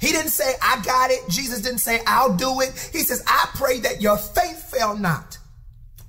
He 0.00 0.08
didn't 0.08 0.30
say, 0.30 0.54
I 0.60 0.82
got 0.82 1.12
it. 1.12 1.20
Jesus 1.28 1.60
didn't 1.60 1.78
say, 1.78 2.00
I'll 2.04 2.34
do 2.34 2.60
it. 2.60 2.90
He 2.92 3.00
says, 3.00 3.22
I 3.24 3.48
pray 3.54 3.78
that 3.80 4.00
your 4.00 4.16
faith 4.16 4.70
fail 4.72 4.96
not 4.96 5.38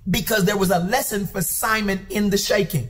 because 0.10 0.46
there 0.46 0.58
was 0.58 0.72
a 0.72 0.80
lesson 0.80 1.28
for 1.28 1.42
Simon 1.42 2.08
in 2.10 2.32
the 2.32 2.38
shaking. 2.38 2.90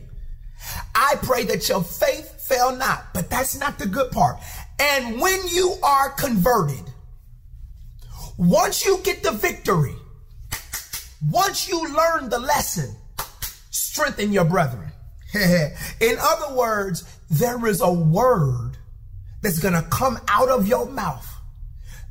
I 0.95 1.15
pray 1.23 1.43
that 1.45 1.67
your 1.67 1.83
faith 1.83 2.47
fail 2.47 2.75
not, 2.75 3.13
but 3.13 3.29
that's 3.29 3.57
not 3.59 3.79
the 3.79 3.85
good 3.85 4.11
part. 4.11 4.37
And 4.79 5.19
when 5.21 5.39
you 5.47 5.75
are 5.83 6.09
converted, 6.11 6.83
once 8.37 8.85
you 8.85 8.99
get 9.03 9.23
the 9.23 9.31
victory, 9.31 9.95
once 11.29 11.67
you 11.67 11.93
learn 11.95 12.29
the 12.29 12.39
lesson, 12.39 12.95
strengthen 13.69 14.33
your 14.33 14.45
brethren. 14.45 14.91
In 15.33 16.17
other 16.19 16.55
words, 16.55 17.03
there 17.29 17.65
is 17.67 17.81
a 17.81 17.91
word 17.91 18.77
that's 19.41 19.59
going 19.59 19.73
to 19.73 19.83
come 19.89 20.19
out 20.27 20.49
of 20.49 20.67
your 20.67 20.85
mouth 20.87 21.29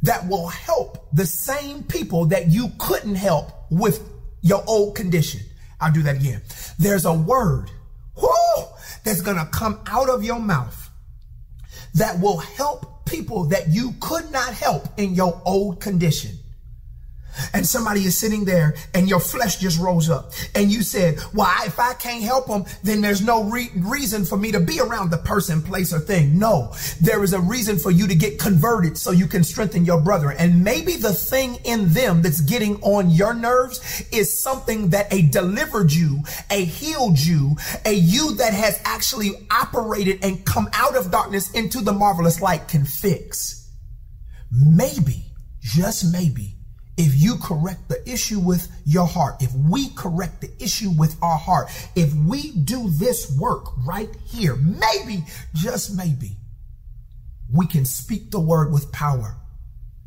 that 0.02 0.26
will 0.28 0.48
help 0.48 1.08
the 1.12 1.26
same 1.26 1.82
people 1.84 2.26
that 2.26 2.48
you 2.48 2.68
couldn't 2.78 3.14
help 3.14 3.52
with 3.70 4.08
your 4.42 4.64
old 4.66 4.96
condition. 4.96 5.40
I'll 5.80 5.92
do 5.92 6.02
that 6.02 6.16
again. 6.16 6.42
There's 6.78 7.04
a 7.04 7.12
word 7.12 7.70
whoo, 8.16 8.64
that's 9.04 9.20
going 9.20 9.38
to 9.38 9.46
come 9.46 9.80
out 9.86 10.08
of 10.08 10.24
your 10.24 10.38
mouth 10.38 10.81
that 11.94 12.18
will 12.20 12.38
help 12.38 13.04
people 13.04 13.44
that 13.44 13.68
you 13.68 13.94
could 14.00 14.30
not 14.30 14.52
help 14.54 14.88
in 14.98 15.14
your 15.14 15.40
old 15.44 15.80
condition 15.80 16.38
and 17.52 17.66
somebody 17.66 18.04
is 18.04 18.16
sitting 18.16 18.44
there 18.44 18.74
and 18.94 19.08
your 19.08 19.20
flesh 19.20 19.56
just 19.56 19.80
rose 19.80 20.10
up 20.10 20.32
and 20.54 20.70
you 20.70 20.82
said, 20.82 21.18
well, 21.34 21.50
if 21.64 21.78
I 21.78 21.94
can't 21.94 22.22
help 22.22 22.46
them, 22.46 22.64
then 22.82 23.00
there's 23.00 23.22
no 23.22 23.44
re- 23.44 23.70
reason 23.76 24.24
for 24.24 24.36
me 24.36 24.52
to 24.52 24.60
be 24.60 24.80
around 24.80 25.10
the 25.10 25.18
person, 25.18 25.62
place 25.62 25.92
or 25.92 26.00
thing. 26.00 26.38
No, 26.38 26.74
there 27.00 27.22
is 27.22 27.32
a 27.32 27.40
reason 27.40 27.78
for 27.78 27.90
you 27.90 28.06
to 28.06 28.14
get 28.14 28.38
converted 28.38 28.98
so 28.98 29.10
you 29.10 29.26
can 29.26 29.44
strengthen 29.44 29.84
your 29.84 30.00
brother. 30.00 30.30
And 30.30 30.64
maybe 30.64 30.96
the 30.96 31.12
thing 31.12 31.56
in 31.64 31.92
them 31.92 32.22
that's 32.22 32.40
getting 32.40 32.76
on 32.82 33.10
your 33.10 33.34
nerves 33.34 34.04
is 34.12 34.42
something 34.42 34.90
that 34.90 35.12
a 35.12 35.22
delivered 35.22 35.92
you, 35.92 36.22
a 36.50 36.64
healed 36.64 37.18
you, 37.18 37.56
a 37.84 37.92
you 37.92 38.34
that 38.36 38.52
has 38.52 38.80
actually 38.84 39.46
operated 39.50 40.24
and 40.24 40.44
come 40.44 40.68
out 40.72 40.96
of 40.96 41.10
darkness 41.10 41.50
into 41.52 41.80
the 41.80 41.92
marvelous 41.92 42.40
light 42.40 42.68
can 42.68 42.84
fix. 42.84 43.70
Maybe, 44.50 45.32
just 45.60 46.12
maybe, 46.12 46.56
if 47.02 47.20
you 47.20 47.34
correct 47.36 47.88
the 47.88 48.08
issue 48.08 48.38
with 48.38 48.70
your 48.84 49.08
heart, 49.08 49.42
if 49.42 49.52
we 49.54 49.88
correct 49.90 50.40
the 50.40 50.50
issue 50.62 50.90
with 50.96 51.16
our 51.20 51.36
heart, 51.36 51.68
if 51.96 52.14
we 52.14 52.52
do 52.52 52.88
this 52.90 53.36
work 53.36 53.64
right 53.84 54.08
here, 54.24 54.54
maybe, 54.54 55.24
just 55.52 55.96
maybe, 55.96 56.36
we 57.52 57.66
can 57.66 57.84
speak 57.84 58.30
the 58.30 58.38
word 58.38 58.72
with 58.72 58.92
power 58.92 59.36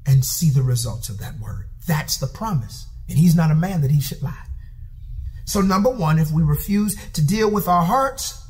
and 0.05 0.23
see 0.23 0.49
the 0.49 0.63
results 0.63 1.09
of 1.09 1.19
that 1.19 1.37
word. 1.37 1.65
That's 1.85 2.15
the 2.15 2.27
promise. 2.27 2.87
And 3.09 3.17
he's 3.17 3.35
not 3.35 3.51
a 3.51 3.55
man 3.55 3.81
that 3.81 3.91
he 3.91 3.99
should 3.99 4.23
lie. 4.23 4.47
So, 5.43 5.59
number 5.59 5.89
one, 5.89 6.17
if 6.17 6.31
we 6.31 6.43
refuse 6.43 6.95
to 7.11 7.25
deal 7.25 7.51
with 7.51 7.67
our 7.67 7.83
hearts, 7.83 8.41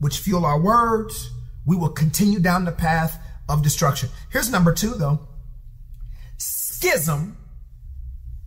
which 0.00 0.18
fuel 0.18 0.44
our 0.44 0.60
words, 0.60 1.30
we 1.64 1.76
will 1.76 1.90
continue 1.90 2.40
down 2.40 2.64
the 2.64 2.72
path 2.72 3.22
of 3.48 3.62
destruction. 3.62 4.08
Here's 4.32 4.50
number 4.50 4.72
two, 4.72 4.94
though 4.94 5.20
schism 6.36 7.38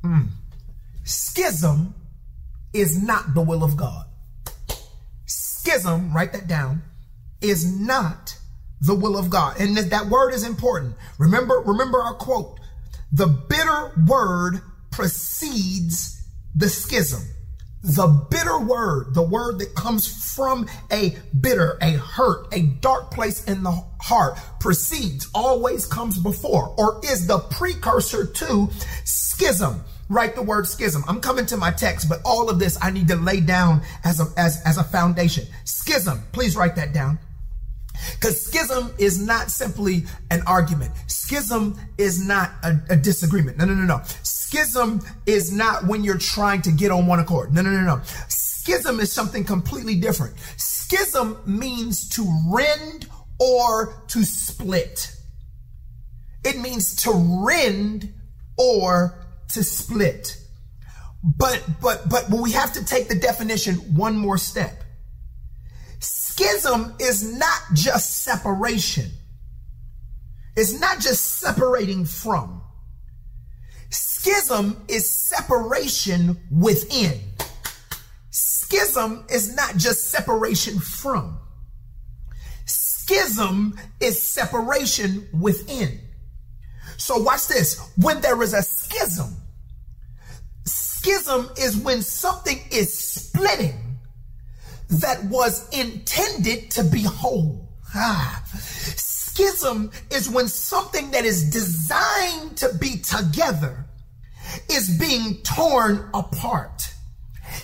Mm. 0.03 0.27
Schism 1.03 1.95
is 2.73 3.01
not 3.01 3.33
the 3.33 3.41
will 3.41 3.63
of 3.63 3.75
God. 3.77 4.05
Schism, 5.25 6.13
write 6.13 6.33
that 6.33 6.47
down, 6.47 6.83
is 7.41 7.79
not 7.79 8.38
the 8.81 8.95
will 8.95 9.17
of 9.17 9.29
God. 9.29 9.59
And 9.59 9.77
that 9.77 10.05
word 10.07 10.33
is 10.33 10.43
important. 10.43 10.95
Remember, 11.17 11.62
remember 11.65 12.01
our 12.01 12.13
quote. 12.13 12.59
The 13.12 13.27
bitter 13.27 13.91
word 14.07 14.62
precedes 14.91 16.23
the 16.55 16.69
schism. 16.69 17.23
The 17.81 18.07
bitter 18.29 18.59
word, 18.59 19.13
the 19.13 19.21
word 19.21 19.59
that 19.59 19.73
comes 19.73 20.35
from 20.35 20.67
a 20.91 21.17
bitter, 21.39 21.77
a 21.81 21.91
hurt, 21.93 22.53
a 22.53 22.63
dark 22.63 23.11
place 23.11 23.45
in 23.45 23.63
the 23.63 23.71
heart, 24.01 24.37
precedes, 24.59 25.29
always 25.33 25.85
comes 25.85 26.19
before, 26.19 26.75
or 26.77 26.99
is 27.05 27.25
the 27.25 27.39
precursor 27.39 28.25
to 28.25 28.69
schism. 29.05 29.81
Write 30.09 30.35
the 30.35 30.41
word 30.41 30.67
schism. 30.67 31.03
I'm 31.07 31.21
coming 31.21 31.45
to 31.47 31.57
my 31.57 31.71
text, 31.71 32.09
but 32.09 32.19
all 32.25 32.49
of 32.49 32.59
this 32.59 32.77
I 32.81 32.89
need 32.89 33.07
to 33.09 33.15
lay 33.15 33.39
down 33.39 33.81
as 34.03 34.19
a, 34.19 34.25
as, 34.37 34.61
as 34.65 34.77
a 34.77 34.83
foundation. 34.83 35.45
Schism. 35.63 36.21
Please 36.33 36.57
write 36.57 36.75
that 36.75 36.93
down. 36.93 37.19
Because 38.15 38.41
schism 38.41 38.93
is 38.97 39.19
not 39.19 39.51
simply 39.51 40.05
an 40.31 40.41
argument. 40.47 40.91
Schism 41.07 41.79
is 41.97 42.25
not 42.25 42.51
a, 42.63 42.79
a, 42.89 42.95
disagreement. 42.95 43.57
No, 43.57 43.65
no, 43.65 43.73
no, 43.73 43.83
no. 43.83 44.01
Schism 44.49 44.99
is 45.27 45.51
not 45.51 45.85
when 45.85 46.03
you're 46.03 46.17
trying 46.17 46.63
to 46.63 46.71
get 46.71 46.89
on 46.89 47.05
one 47.05 47.19
accord. 47.19 47.53
No, 47.53 47.62
no, 47.62 47.69
no, 47.69 47.81
no. 47.81 48.01
Schism 48.29 48.99
is 48.99 49.13
something 49.13 49.43
completely 49.43 49.93
different. 49.93 50.33
Schism 50.57 51.38
means 51.45 52.09
to 52.09 52.25
rend 52.47 53.05
or 53.38 54.01
to 54.07 54.23
split. 54.23 55.15
It 56.43 56.57
means 56.57 56.95
to 57.03 57.12
rend 57.45 58.12
or 58.57 59.23
to 59.49 59.63
split. 59.63 60.35
But, 61.23 61.63
but, 61.79 62.09
but 62.09 62.31
we 62.31 62.53
have 62.53 62.73
to 62.73 62.83
take 62.83 63.07
the 63.07 63.19
definition 63.19 63.75
one 63.95 64.17
more 64.17 64.39
step. 64.39 64.83
Schism 65.99 66.95
is 66.99 67.38
not 67.38 67.62
just 67.73 68.23
separation. 68.23 69.12
It's 70.55 70.79
not 70.79 71.01
just 71.01 71.23
separating 71.39 72.05
from. 72.05 72.59
Schism 74.21 74.84
is 74.89 75.10
separation 75.10 76.38
within. 76.51 77.21
Schism 78.32 79.23
is 79.29 79.55
not 79.55 79.77
just 79.77 80.10
separation 80.10 80.77
from. 80.77 81.39
Schism 82.65 83.79
is 84.01 84.21
separation 84.21 85.25
within. 85.32 86.01
So 86.97 87.17
watch 87.19 87.47
this. 87.47 87.79
When 87.95 88.19
there 88.19 88.43
is 88.43 88.53
a 88.53 88.62
schism, 88.62 89.38
schism 90.65 91.49
is 91.58 91.77
when 91.77 92.01
something 92.01 92.60
is 92.71 92.93
splitting 92.93 93.99
that 94.89 95.23
was 95.23 95.69
intended 95.69 96.71
to 96.71 96.84
be 96.84 97.03
whole. 97.03 97.69
Ah. 97.95 98.43
Schism 98.97 99.91
is 100.12 100.29
when 100.29 100.49
something 100.49 101.10
that 101.12 101.23
is 101.23 101.49
designed 101.49 102.58
to 102.58 102.73
be 102.79 102.97
together 102.97 103.86
is 104.71 104.97
being 104.97 105.38
torn 105.43 106.09
apart. 106.13 106.93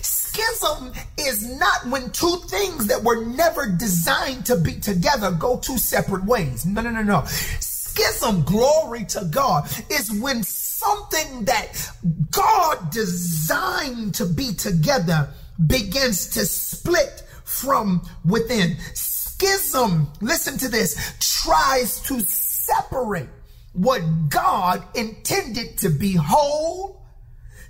Schism 0.02 0.92
is 1.18 1.58
not 1.58 1.86
when 1.86 2.10
two 2.10 2.36
things 2.48 2.86
that 2.88 3.02
were 3.02 3.24
never 3.24 3.66
designed 3.66 4.44
to 4.46 4.56
be 4.56 4.74
together 4.74 5.30
go 5.30 5.58
two 5.58 5.78
separate 5.78 6.24
ways. 6.24 6.66
No, 6.66 6.82
no, 6.82 6.90
no, 6.90 7.02
no. 7.02 7.24
Schism, 7.26 8.42
glory 8.42 9.04
to 9.06 9.28
God, 9.30 9.68
is 9.90 10.12
when 10.20 10.42
something 10.42 11.46
that 11.46 11.90
God 12.30 12.90
designed 12.90 14.14
to 14.16 14.26
be 14.26 14.52
together 14.52 15.30
begins 15.66 16.28
to 16.30 16.44
split 16.44 17.22
from 17.44 18.06
within. 18.24 18.76
Schism, 18.94 20.08
listen 20.20 20.58
to 20.58 20.68
this, 20.68 21.14
tries 21.42 22.00
to 22.02 22.20
separate 22.20 23.28
what 23.76 24.30
God 24.30 24.82
intended 24.94 25.78
to 25.78 25.90
be 25.90 26.14
whole, 26.14 27.02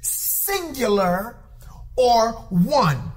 singular, 0.00 1.36
or 1.96 2.32
one. 2.50 3.12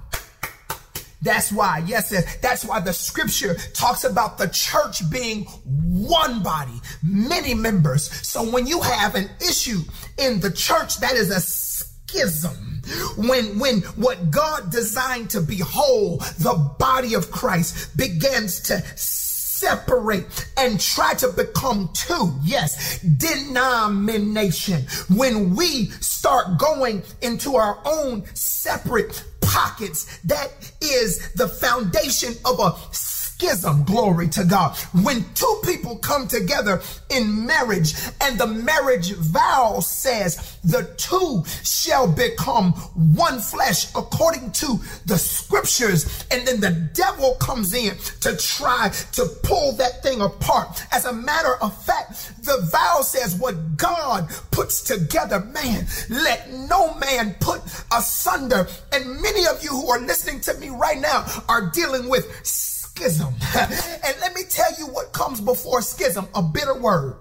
That's 1.21 1.51
why, 1.51 1.83
yes, 1.85 2.09
that's 2.39 2.63
why 2.63 2.79
the 2.79 2.93
scripture 2.93 3.55
talks 3.73 4.05
about 4.05 4.37
the 4.37 4.47
church 4.47 5.07
being 5.11 5.43
one 5.43 6.41
body, 6.41 6.79
many 7.03 7.53
members. 7.53 8.09
So 8.25 8.49
when 8.49 8.65
you 8.65 8.81
have 8.81 9.15
an 9.15 9.29
issue 9.41 9.81
in 10.17 10.39
the 10.39 10.49
church, 10.49 10.99
that 11.01 11.13
is 11.13 11.29
a 11.29 11.41
schism. 11.41 12.81
When, 13.17 13.59
when 13.59 13.81
what 13.97 14.31
God 14.31 14.71
designed 14.71 15.29
to 15.31 15.41
be 15.41 15.57
whole, 15.57 16.17
the 16.39 16.73
body 16.79 17.13
of 17.13 17.29
Christ 17.29 17.95
begins 17.97 18.61
to 18.61 18.81
separate 19.59 20.51
and 20.57 20.79
try 20.79 21.13
to 21.15 21.27
become 21.29 21.89
two. 21.93 22.33
Yes, 22.43 22.99
denomination. 22.99 24.83
When 25.13 25.55
we 25.55 25.89
start 25.99 26.57
going 26.57 27.03
into 27.21 27.55
our 27.55 27.79
own 27.85 28.23
separate 28.33 29.23
pockets, 29.41 30.19
that 30.19 30.51
is 30.81 31.33
the 31.33 31.47
foundation 31.47 32.35
of 32.45 32.59
a 32.59 32.71
schism. 33.39 33.83
Glory 33.83 34.27
to 34.29 34.43
God. 34.43 34.77
When 35.03 35.23
two 35.33 35.61
people 35.63 35.97
come 35.97 36.27
together 36.27 36.81
in 37.09 37.45
marriage 37.45 37.93
and 38.21 38.37
the 38.37 38.47
marriage 38.47 39.13
vow 39.13 39.79
says 39.79 40.57
the 40.63 40.93
two 40.97 41.43
shall 41.63 42.07
become 42.07 42.73
one 43.15 43.39
flesh 43.39 43.89
according 43.95 44.51
to 44.51 44.79
the 45.05 45.17
scriptures. 45.17 46.25
And 46.31 46.45
then 46.45 46.59
the 46.59 46.89
devil 46.93 47.35
comes 47.35 47.73
in 47.73 47.95
to 48.21 48.35
try 48.35 48.91
to 49.13 49.25
pull 49.43 49.71
that 49.73 50.03
thing 50.03 50.21
apart. 50.21 50.83
As 50.91 51.05
a 51.05 51.13
matter 51.13 51.55
of 51.61 51.75
fact, 51.85 52.43
the 52.43 52.67
vow 52.71 53.01
says 53.01 53.35
what 53.35 53.77
God 53.77 54.29
puts 54.51 54.81
together, 54.83 55.39
man, 55.39 55.87
let 56.09 56.51
no 56.51 56.93
man 56.95 57.35
put 57.39 57.61
asunder. 57.93 58.67
And 58.91 59.21
many 59.21 59.47
of 59.47 59.63
you 59.63 59.69
who 59.69 59.89
are 59.89 59.99
listening 59.99 60.41
to 60.41 60.53
me 60.55 60.69
right 60.69 60.99
now 60.99 61.25
are 61.47 61.69
dealing 61.71 62.09
with 62.09 62.27
schism. 62.99 63.33
and 63.57 64.15
let 64.19 64.33
me 64.35 64.41
tell 64.49 64.71
you 64.77 64.87
what 64.87 65.13
comes 65.13 65.39
before 65.39 65.81
schism 65.81 66.27
a 66.35 66.41
bitter 66.41 66.77
word. 66.79 67.15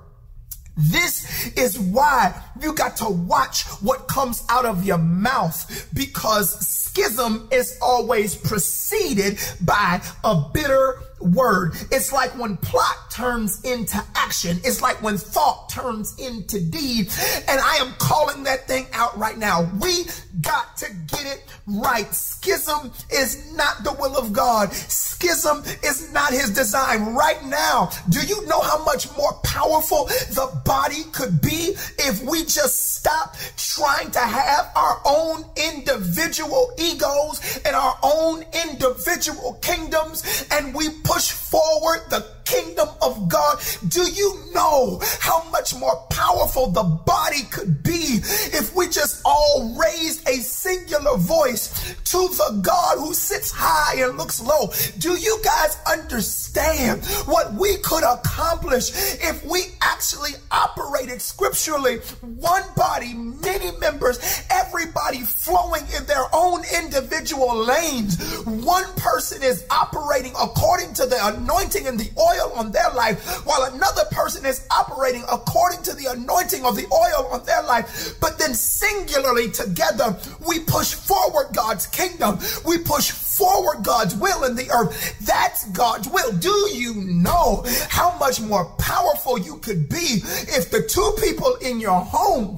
This 0.76 1.56
is 1.56 1.78
why 1.78 2.40
you 2.60 2.72
got 2.72 2.96
to 2.98 3.08
watch 3.08 3.64
what 3.80 4.06
comes 4.06 4.44
out 4.48 4.64
of 4.64 4.84
your 4.84 4.98
mouth 4.98 5.88
because 5.92 6.66
schism 6.68 7.48
is 7.50 7.76
always 7.82 8.36
preceded 8.36 9.38
by 9.60 10.00
a 10.22 10.40
bitter 10.54 11.00
word. 11.20 11.74
It's 11.90 12.12
like 12.12 12.30
when 12.38 12.56
plot 12.58 13.10
turns 13.10 13.60
into 13.64 14.00
action. 14.14 14.58
It's 14.64 14.80
like 14.80 15.02
when 15.02 15.18
thought 15.18 15.68
turns 15.68 16.16
into 16.18 16.60
deed. 16.60 17.08
And 17.48 17.60
I 17.60 17.76
am 17.80 17.92
calling 17.98 18.44
that 18.44 18.68
thing 18.68 18.86
out 18.92 19.18
right 19.18 19.36
now. 19.36 19.68
We 19.80 20.04
got 20.40 20.76
to 20.76 20.86
get 21.08 21.17
right. 21.66 22.12
Schism 22.14 22.92
is 23.11 23.54
not 23.54 23.85
the 23.85 23.92
will 23.92 24.16
of 24.16 24.33
God. 24.33 24.72
Schism 24.72 25.62
is 25.83 26.12
not 26.12 26.33
his 26.33 26.50
design. 26.50 27.14
Right 27.14 27.44
now, 27.44 27.90
do 28.09 28.20
you 28.26 28.46
know 28.46 28.61
how 28.61 28.85
much 28.85 29.14
more 29.16 29.33
powerful 29.44 30.07
the 30.07 30.61
body 30.64 31.04
could 31.12 31.40
be 31.40 31.74
if 31.98 32.22
we 32.22 32.44
just 32.44 32.96
stop 32.96 33.37
trying 33.57 34.11
to 34.12 34.20
have 34.20 34.70
our 34.76 35.00
own 35.04 35.44
individual 35.57 36.72
egos 36.78 37.61
and 37.64 37.74
our 37.74 37.98
own 38.02 38.44
individual 38.68 39.59
kingdoms 39.62 40.46
and 40.52 40.74
we 40.74 40.88
push 41.04 41.31
forward 41.31 42.00
the 42.11 42.38
kingdom 42.48 42.88
of 43.02 43.28
God. 43.28 43.61
Do 43.88 44.02
you 44.11 44.38
know 44.54 45.00
how 45.20 45.44
much 45.50 45.74
more 45.74 45.96
powerful 46.11 46.70
the 46.70 46.82
body 46.82 47.42
could 47.50 47.82
be 47.82 48.20
if 48.58 48.74
we 48.74 48.88
just 48.88 49.20
all 49.24 49.76
raised 49.78 50.26
a 50.28 50.37
singular 50.37 51.16
voice 51.18 51.94
to 52.04 52.18
the 52.28 52.61
God 52.62 52.98
who 52.98 53.12
sits 53.12 53.52
high 53.54 54.02
and 54.02 54.16
looks 54.16 54.40
low? 54.40 54.70
Do 54.98 55.12
you 55.18 55.38
guys 55.44 55.78
understand 55.90 57.04
what 57.26 57.52
we 57.54 57.76
could 57.78 58.02
accomplish 58.02 58.90
if 59.22 59.44
we 59.44 59.61
actually 59.82 60.32
operated 60.50 61.20
scripturally? 61.20 61.98
One 62.22 62.64
body, 62.76 63.12
many 63.14 63.76
members, 63.78 64.18
everybody 64.50 65.20
flowing 65.20 65.82
in 65.96 66.06
their 66.06 66.24
own 66.32 66.62
individual 66.82 67.56
lanes. 67.56 68.16
One 68.44 68.87
person 68.96 69.42
is 69.42 69.66
operating 69.70 70.32
according 70.40 70.94
to 70.94 71.06
the 71.06 71.18
anointing 71.26 71.87
and 71.87 71.98
the 71.98 72.11
oil 72.18 72.38
oil 72.38 72.53
on 72.55 72.72
their 72.72 72.90
life, 72.90 73.46
while 73.46 73.64
another 73.64 74.05
person 74.11 74.44
is 74.46 74.66
operating 74.70 75.24
according 75.31 75.83
to 75.83 75.94
the 75.94 76.07
anointing 76.07 76.64
of 76.64 76.77
the 76.77 76.87
oil 76.92 77.29
on 77.33 77.44
their 77.44 77.62
life. 77.62 78.14
But 78.20 78.38
then 78.38 78.55
singularly 78.55 79.51
together, 79.51 80.16
we 80.46 80.61
push 80.61 80.94
forward 80.94 81.55
God's 81.55 81.87
kingdom. 81.87 82.38
We 82.66 82.79
push 82.79 83.11
forward 83.11 83.85
God's 83.85 84.14
will 84.14 84.44
in 84.44 84.57
the 84.57 84.70
earth. 84.70 85.16
That's 85.20 85.68
God's 85.70 86.09
will. 86.09 86.33
Do 86.33 86.68
you 86.72 86.94
know 86.94 87.64
how 87.88 88.16
much 88.18 88.40
more 88.40 88.64
powerful 88.79 89.38
you 89.38 89.59
could 89.59 89.88
be 89.88 90.20
if 90.48 90.70
the 90.70 90.83
two 90.83 91.14
people 91.22 91.57
in 91.57 91.81
your 91.81 92.01
home 92.01 92.57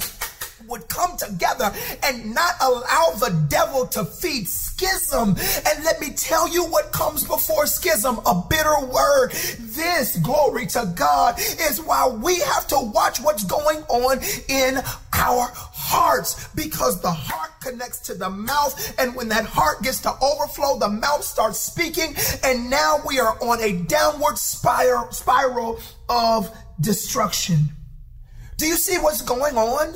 would 0.70 0.88
come 0.88 1.16
together 1.16 1.72
and 2.04 2.34
not 2.34 2.54
allow 2.60 3.12
the 3.18 3.46
devil 3.48 3.86
to 3.88 4.04
feed 4.04 4.48
schism. 4.48 5.30
And 5.30 5.84
let 5.84 6.00
me 6.00 6.10
tell 6.10 6.48
you 6.48 6.64
what 6.64 6.92
comes 6.92 7.24
before 7.24 7.66
schism 7.66 8.20
a 8.24 8.42
bitter 8.48 8.86
word. 8.86 9.32
This, 9.58 10.16
glory 10.18 10.66
to 10.68 10.92
God, 10.94 11.38
is 11.38 11.80
why 11.82 12.08
we 12.08 12.38
have 12.40 12.66
to 12.68 12.78
watch 12.78 13.20
what's 13.20 13.44
going 13.44 13.82
on 13.88 14.20
in 14.48 14.78
our 15.12 15.50
hearts 15.54 16.48
because 16.54 17.00
the 17.02 17.10
heart 17.10 17.50
connects 17.60 17.98
to 18.00 18.14
the 18.14 18.30
mouth. 18.30 18.94
And 18.98 19.14
when 19.14 19.28
that 19.28 19.44
heart 19.44 19.82
gets 19.82 20.00
to 20.02 20.12
overflow, 20.22 20.78
the 20.78 20.88
mouth 20.88 21.24
starts 21.24 21.58
speaking. 21.58 22.14
And 22.44 22.70
now 22.70 23.00
we 23.06 23.18
are 23.18 23.36
on 23.42 23.60
a 23.60 23.72
downward 23.72 24.38
spiral, 24.38 25.10
spiral 25.10 25.80
of 26.08 26.50
destruction. 26.80 27.70
Do 28.56 28.66
you 28.66 28.76
see 28.76 28.98
what's 28.98 29.22
going 29.22 29.56
on 29.56 29.94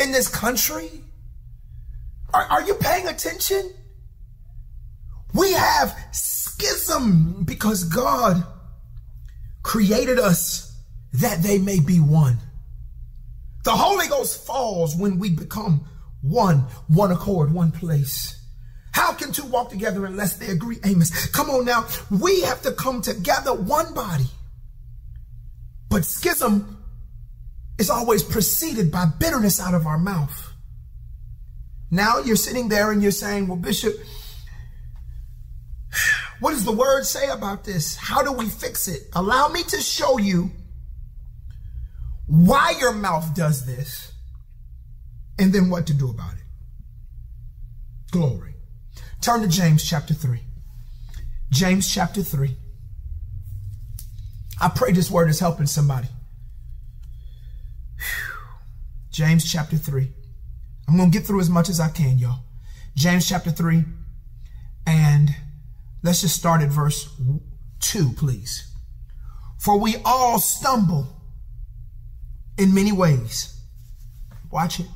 in 0.00 0.12
this 0.12 0.28
country? 0.28 0.90
Are, 2.32 2.42
are 2.42 2.62
you 2.62 2.74
paying 2.74 3.06
attention? 3.08 3.72
We 5.34 5.52
have 5.52 5.96
schism 6.12 7.44
because 7.44 7.84
God 7.84 8.44
created 9.62 10.18
us 10.18 10.76
that 11.14 11.42
they 11.42 11.58
may 11.58 11.80
be 11.80 11.98
one. 11.98 12.38
The 13.64 13.72
Holy 13.72 14.06
Ghost 14.06 14.46
falls 14.46 14.94
when 14.94 15.18
we 15.18 15.30
become 15.30 15.88
one, 16.22 16.58
one 16.88 17.10
accord, 17.10 17.52
one 17.52 17.72
place. 17.72 18.40
How 18.92 19.12
can 19.12 19.32
two 19.32 19.44
walk 19.44 19.70
together 19.70 20.06
unless 20.06 20.36
they 20.36 20.48
agree? 20.48 20.78
Amos. 20.84 21.26
Come 21.26 21.50
on 21.50 21.64
now. 21.64 21.86
We 22.10 22.42
have 22.42 22.62
to 22.62 22.72
come 22.72 23.02
together, 23.02 23.52
one 23.52 23.92
body. 23.92 24.26
But 25.90 26.04
schism 26.04 26.75
is 27.78 27.90
always 27.90 28.22
preceded 28.22 28.90
by 28.90 29.06
bitterness 29.18 29.60
out 29.60 29.74
of 29.74 29.86
our 29.86 29.98
mouth. 29.98 30.52
Now 31.90 32.18
you're 32.18 32.36
sitting 32.36 32.68
there 32.68 32.90
and 32.90 33.02
you're 33.02 33.12
saying, 33.12 33.48
well, 33.48 33.56
Bishop, 33.56 33.94
what 36.40 36.50
does 36.50 36.64
the 36.64 36.72
word 36.72 37.04
say 37.04 37.28
about 37.28 37.64
this? 37.64 37.96
How 37.96 38.22
do 38.22 38.32
we 38.32 38.48
fix 38.48 38.88
it? 38.88 39.02
Allow 39.14 39.48
me 39.48 39.62
to 39.64 39.80
show 39.80 40.18
you 40.18 40.50
why 42.26 42.74
your 42.78 42.92
mouth 42.92 43.34
does 43.34 43.66
this 43.66 44.12
and 45.38 45.52
then 45.52 45.70
what 45.70 45.86
to 45.86 45.94
do 45.94 46.10
about 46.10 46.34
it. 46.34 46.44
Glory. 48.10 48.54
Turn 49.20 49.42
to 49.42 49.48
James 49.48 49.88
chapter 49.88 50.14
3. 50.14 50.40
James 51.50 51.92
chapter 51.92 52.22
3. 52.22 52.56
I 54.60 54.68
pray 54.68 54.92
this 54.92 55.10
word 55.10 55.28
is 55.28 55.40
helping 55.40 55.66
somebody. 55.66 56.08
James 59.10 59.50
chapter 59.50 59.76
3. 59.76 60.08
I'm 60.88 60.96
going 60.96 61.10
to 61.10 61.18
get 61.18 61.26
through 61.26 61.40
as 61.40 61.50
much 61.50 61.68
as 61.68 61.80
I 61.80 61.88
can, 61.88 62.18
y'all. 62.18 62.40
James 62.94 63.28
chapter 63.28 63.50
3. 63.50 63.84
And 64.86 65.34
let's 66.02 66.20
just 66.20 66.36
start 66.36 66.62
at 66.62 66.68
verse 66.68 67.08
2, 67.80 68.12
please. 68.12 68.72
For 69.58 69.78
we 69.78 69.96
all 70.04 70.38
stumble 70.38 71.08
in 72.58 72.74
many 72.74 72.92
ways. 72.92 73.58
Watch 74.50 74.80
it. 74.80 74.86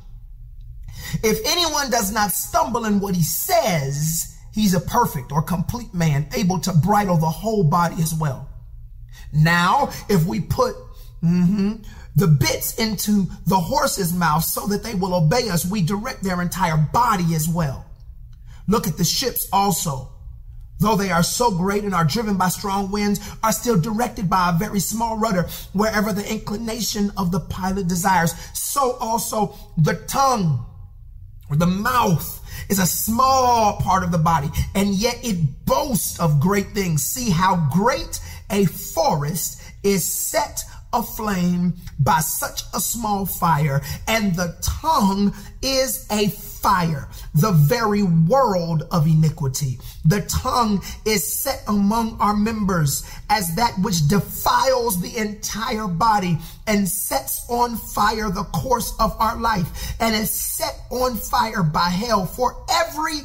If 1.23 1.39
anyone 1.45 1.89
does 1.89 2.11
not 2.11 2.31
stumble 2.31 2.85
in 2.85 2.99
what 2.99 3.15
he 3.15 3.23
says, 3.23 4.37
he's 4.53 4.73
a 4.73 4.79
perfect 4.79 5.31
or 5.31 5.41
complete 5.41 5.93
man, 5.93 6.27
able 6.35 6.59
to 6.59 6.73
bridle 6.73 7.17
the 7.17 7.25
whole 7.29 7.63
body 7.63 7.95
as 8.01 8.13
well. 8.13 8.47
Now, 9.33 9.89
if 10.09 10.25
we 10.25 10.41
put 10.41 10.75
mm-hmm, 11.23 11.75
the 12.15 12.27
bits 12.27 12.75
into 12.75 13.27
the 13.45 13.55
horse's 13.55 14.13
mouth 14.13 14.43
so 14.43 14.67
that 14.67 14.83
they 14.83 14.95
will 14.95 15.13
obey 15.13 15.49
us, 15.49 15.65
we 15.65 15.81
direct 15.81 16.23
their 16.23 16.41
entire 16.41 16.77
body 16.77 17.35
as 17.35 17.47
well. 17.47 17.85
Look 18.67 18.87
at 18.87 18.97
the 18.97 19.03
ships 19.03 19.47
also. 19.51 20.09
Though 20.79 20.95
they 20.95 21.11
are 21.11 21.23
so 21.23 21.51
great 21.51 21.83
and 21.83 21.93
are 21.93 22.03
driven 22.03 22.37
by 22.37 22.49
strong 22.49 22.89
winds, 22.91 23.19
are 23.43 23.51
still 23.51 23.79
directed 23.79 24.29
by 24.29 24.49
a 24.49 24.57
very 24.57 24.79
small 24.79 25.17
rudder 25.17 25.47
wherever 25.73 26.11
the 26.11 26.27
inclination 26.29 27.11
of 27.17 27.31
the 27.31 27.39
pilot 27.39 27.87
desires. 27.87 28.33
So 28.53 28.97
also 28.99 29.55
the 29.77 29.93
tongue 30.07 30.65
or 31.51 31.55
the 31.55 31.67
mouth 31.67 32.39
is 32.69 32.79
a 32.79 32.85
small 32.85 33.77
part 33.77 34.03
of 34.03 34.11
the 34.11 34.17
body, 34.17 34.49
and 34.73 34.95
yet 34.95 35.19
it 35.23 35.65
boasts 35.65 36.19
of 36.19 36.39
great 36.39 36.71
things. 36.71 37.03
See 37.03 37.29
how 37.29 37.69
great 37.71 38.19
a 38.49 38.65
forest 38.65 39.61
is 39.83 40.03
set 40.03 40.63
aflame 40.93 41.73
by 41.99 42.19
such 42.19 42.63
a 42.73 42.79
small 42.79 43.25
fire, 43.25 43.81
and 44.07 44.35
the 44.35 44.55
tongue 44.61 45.33
is 45.61 46.07
a 46.11 46.29
fire, 46.29 47.07
the 47.33 47.51
very 47.51 48.03
world 48.03 48.87
of 48.91 49.07
iniquity. 49.07 49.79
The 50.05 50.21
tongue 50.21 50.83
is 51.05 51.25
set 51.25 51.63
among 51.67 52.19
our 52.19 52.35
members 52.35 53.03
as 53.29 53.55
that 53.55 53.77
which 53.79 54.07
defiles 54.07 55.01
the 55.01 55.17
entire 55.17 55.87
body 55.87 56.37
and 56.67 56.87
sets 56.87 57.45
on 57.49 57.77
fire 57.77 58.29
the 58.29 58.43
course 58.43 58.93
of 58.99 59.15
our 59.19 59.39
life 59.39 59.95
and 59.99 60.15
is 60.15 60.31
set 60.31 60.79
on 60.89 61.15
fire 61.15 61.63
by 61.63 61.89
hell 61.89 62.25
for 62.25 62.63
every 62.69 63.21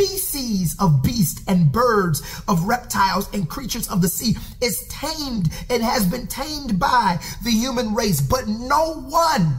species 0.00 0.76
of 0.78 1.02
beasts 1.02 1.42
and 1.46 1.70
birds, 1.72 2.22
of 2.48 2.64
reptiles 2.64 3.28
and 3.34 3.48
creatures 3.48 3.88
of 3.88 4.00
the 4.00 4.08
sea 4.08 4.36
is 4.62 4.86
tamed 4.88 5.50
and 5.68 5.82
has 5.82 6.06
been 6.06 6.26
tamed 6.26 6.78
by 6.78 7.18
the 7.44 7.50
human 7.50 7.94
race, 7.94 8.20
but 8.20 8.48
no 8.48 8.94
one 8.94 9.56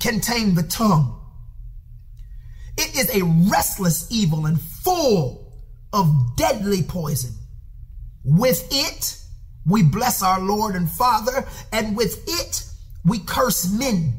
can 0.00 0.20
tame 0.20 0.54
the 0.54 0.62
tongue. 0.64 1.16
It 2.76 2.96
is 2.96 3.14
a 3.14 3.24
restless 3.50 4.10
evil 4.10 4.46
and 4.46 4.60
full 4.60 5.52
of 5.92 6.36
deadly 6.36 6.82
poison. 6.82 7.34
With 8.24 8.66
it, 8.70 9.16
we 9.66 9.82
bless 9.82 10.22
our 10.22 10.40
Lord 10.40 10.74
and 10.74 10.90
Father, 10.90 11.46
and 11.72 11.96
with 11.96 12.24
it, 12.26 12.64
we 13.04 13.18
curse 13.20 13.70
men 13.70 14.14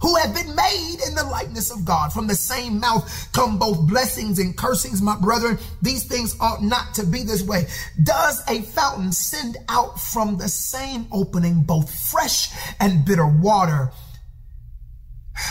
who 0.00 0.16
have 0.16 0.34
been 0.34 0.54
made 0.54 0.96
in 1.06 1.14
the 1.14 1.24
likeness 1.24 1.70
of 1.70 1.84
God. 1.84 2.12
From 2.12 2.26
the 2.26 2.34
same 2.34 2.80
mouth 2.80 3.28
come 3.32 3.58
both 3.58 3.86
blessings 3.86 4.38
and 4.38 4.56
cursings, 4.56 5.02
my 5.02 5.16
brethren. 5.20 5.58
These 5.82 6.04
things 6.04 6.36
ought 6.40 6.62
not 6.62 6.94
to 6.94 7.06
be 7.06 7.22
this 7.22 7.42
way. 7.42 7.66
Does 8.02 8.42
a 8.48 8.62
fountain 8.62 9.12
send 9.12 9.58
out 9.68 10.00
from 10.00 10.38
the 10.38 10.48
same 10.48 11.06
opening 11.12 11.62
both 11.62 11.94
fresh 12.10 12.50
and 12.80 13.04
bitter 13.04 13.26
water? 13.26 13.92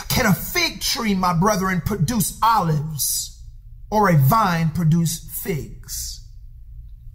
Can 0.10 0.26
a 0.26 0.34
fig 0.34 0.82
tree, 0.82 1.16
my 1.16 1.34
brethren, 1.34 1.82
produce 1.86 2.38
olives 2.44 3.44
or 3.92 4.10
a 4.10 4.18
vine 4.18 4.70
produce 4.72 5.20
figs? 5.44 6.28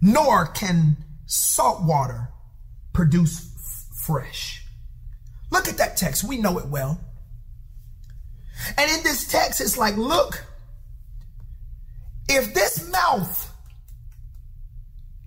Nor 0.01 0.47
can 0.47 0.97
salt 1.25 1.83
water 1.83 2.29
produce 2.93 3.53
f- 3.55 3.97
fresh. 4.05 4.63
Look 5.51 5.67
at 5.67 5.77
that 5.77 5.97
text. 5.97 6.23
We 6.23 6.37
know 6.37 6.59
it 6.59 6.67
well. 6.67 6.99
And 8.77 8.91
in 8.91 9.03
this 9.03 9.27
text, 9.27 9.61
it's 9.61 9.77
like, 9.77 9.97
look, 9.97 10.45
if 12.27 12.53
this 12.53 12.89
mouth 12.89 13.53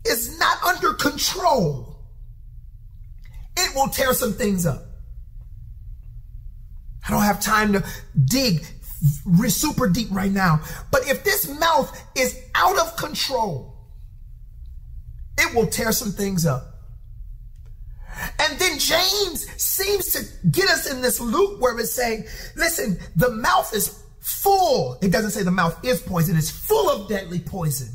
is 0.07 0.39
not 0.39 0.63
under 0.63 0.95
control, 0.95 1.97
it 3.57 3.75
will 3.75 3.89
tear 3.89 4.13
some 4.13 4.33
things 4.33 4.67
up. 4.67 4.83
I 7.07 7.11
don't 7.11 7.23
have 7.23 7.41
time 7.41 7.73
to 7.73 7.85
dig 8.25 8.67
super 9.49 9.89
deep 9.89 10.09
right 10.11 10.31
now. 10.31 10.61
But 10.91 11.09
if 11.09 11.25
this 11.25 11.49
mouth 11.59 11.99
is 12.17 12.39
out 12.55 12.79
of 12.79 12.97
control, 12.97 13.75
it 15.39 15.55
will 15.55 15.67
tear 15.67 15.93
some 15.93 16.13
things 16.13 16.45
up. 16.45 16.78
And 18.39 18.59
then 18.59 18.79
James 18.79 19.47
seems 19.61 20.13
to 20.13 20.49
get 20.51 20.69
us 20.69 20.91
in 20.91 21.01
this 21.01 21.21
loop 21.21 21.61
where 21.61 21.79
it's 21.79 21.93
saying, 21.93 22.25
listen, 22.57 22.99
the 23.17 23.31
mouth 23.31 23.73
is 23.75 24.03
full. 24.21 24.99
It 25.03 25.11
doesn't 25.11 25.31
say 25.31 25.43
the 25.43 25.51
mouth 25.51 25.85
is 25.85 26.01
poison, 26.01 26.37
it's 26.37 26.51
full 26.51 26.91
of 26.91 27.09
deadly 27.09 27.41
poison. 27.41 27.89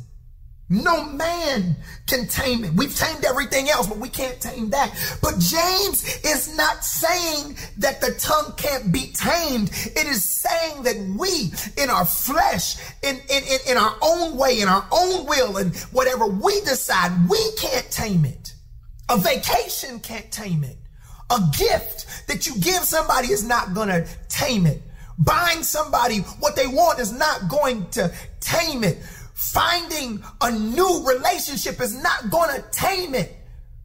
No 0.70 1.04
man 1.04 1.76
can 2.06 2.26
tame 2.26 2.64
it. 2.64 2.72
We've 2.72 2.94
tamed 2.94 3.24
everything 3.26 3.68
else, 3.68 3.86
but 3.86 3.98
we 3.98 4.08
can't 4.08 4.40
tame 4.40 4.70
that. 4.70 4.90
But 5.20 5.38
James 5.38 6.24
is 6.24 6.56
not 6.56 6.82
saying 6.82 7.58
that 7.78 8.00
the 8.00 8.12
tongue 8.18 8.54
can't 8.56 8.90
be 8.90 9.12
tamed. 9.12 9.68
It 9.94 10.06
is 10.06 10.24
saying 10.24 10.84
that 10.84 10.96
we, 11.18 11.52
in 11.82 11.90
our 11.90 12.06
flesh, 12.06 12.76
in, 13.02 13.16
in, 13.28 13.42
in, 13.44 13.58
in 13.72 13.76
our 13.76 13.94
own 14.00 14.38
way, 14.38 14.60
in 14.60 14.68
our 14.68 14.86
own 14.90 15.26
will, 15.26 15.58
and 15.58 15.76
whatever 15.92 16.26
we 16.26 16.58
decide, 16.62 17.12
we 17.28 17.38
can't 17.58 17.90
tame 17.90 18.24
it. 18.24 18.53
A 19.08 19.18
vacation 19.18 20.00
can't 20.00 20.30
tame 20.32 20.64
it. 20.64 20.78
A 21.30 21.40
gift 21.56 22.26
that 22.28 22.46
you 22.46 22.54
give 22.60 22.84
somebody 22.84 23.28
is 23.28 23.46
not 23.46 23.74
going 23.74 23.88
to 23.88 24.06
tame 24.28 24.66
it. 24.66 24.82
Buying 25.18 25.62
somebody 25.62 26.18
what 26.40 26.56
they 26.56 26.66
want 26.66 26.98
is 26.98 27.12
not 27.12 27.48
going 27.48 27.88
to 27.90 28.12
tame 28.40 28.82
it. 28.82 28.98
Finding 29.34 30.22
a 30.40 30.50
new 30.50 31.04
relationship 31.06 31.80
is 31.80 32.02
not 32.02 32.30
going 32.30 32.54
to 32.54 32.62
tame 32.70 33.14
it. 33.14 33.36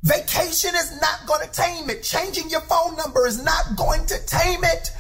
Vacation 0.03 0.71
is 0.75 0.99
not 1.01 1.27
going 1.27 1.45
to 1.45 1.51
tame 1.51 1.89
it. 1.89 2.03
Changing 2.03 2.49
your 2.49 2.62
phone 2.62 2.95
number 2.95 3.27
is 3.27 3.43
not 3.43 3.75
going 3.75 4.05
to 4.05 4.25
tame 4.25 4.63
it. 4.63 4.91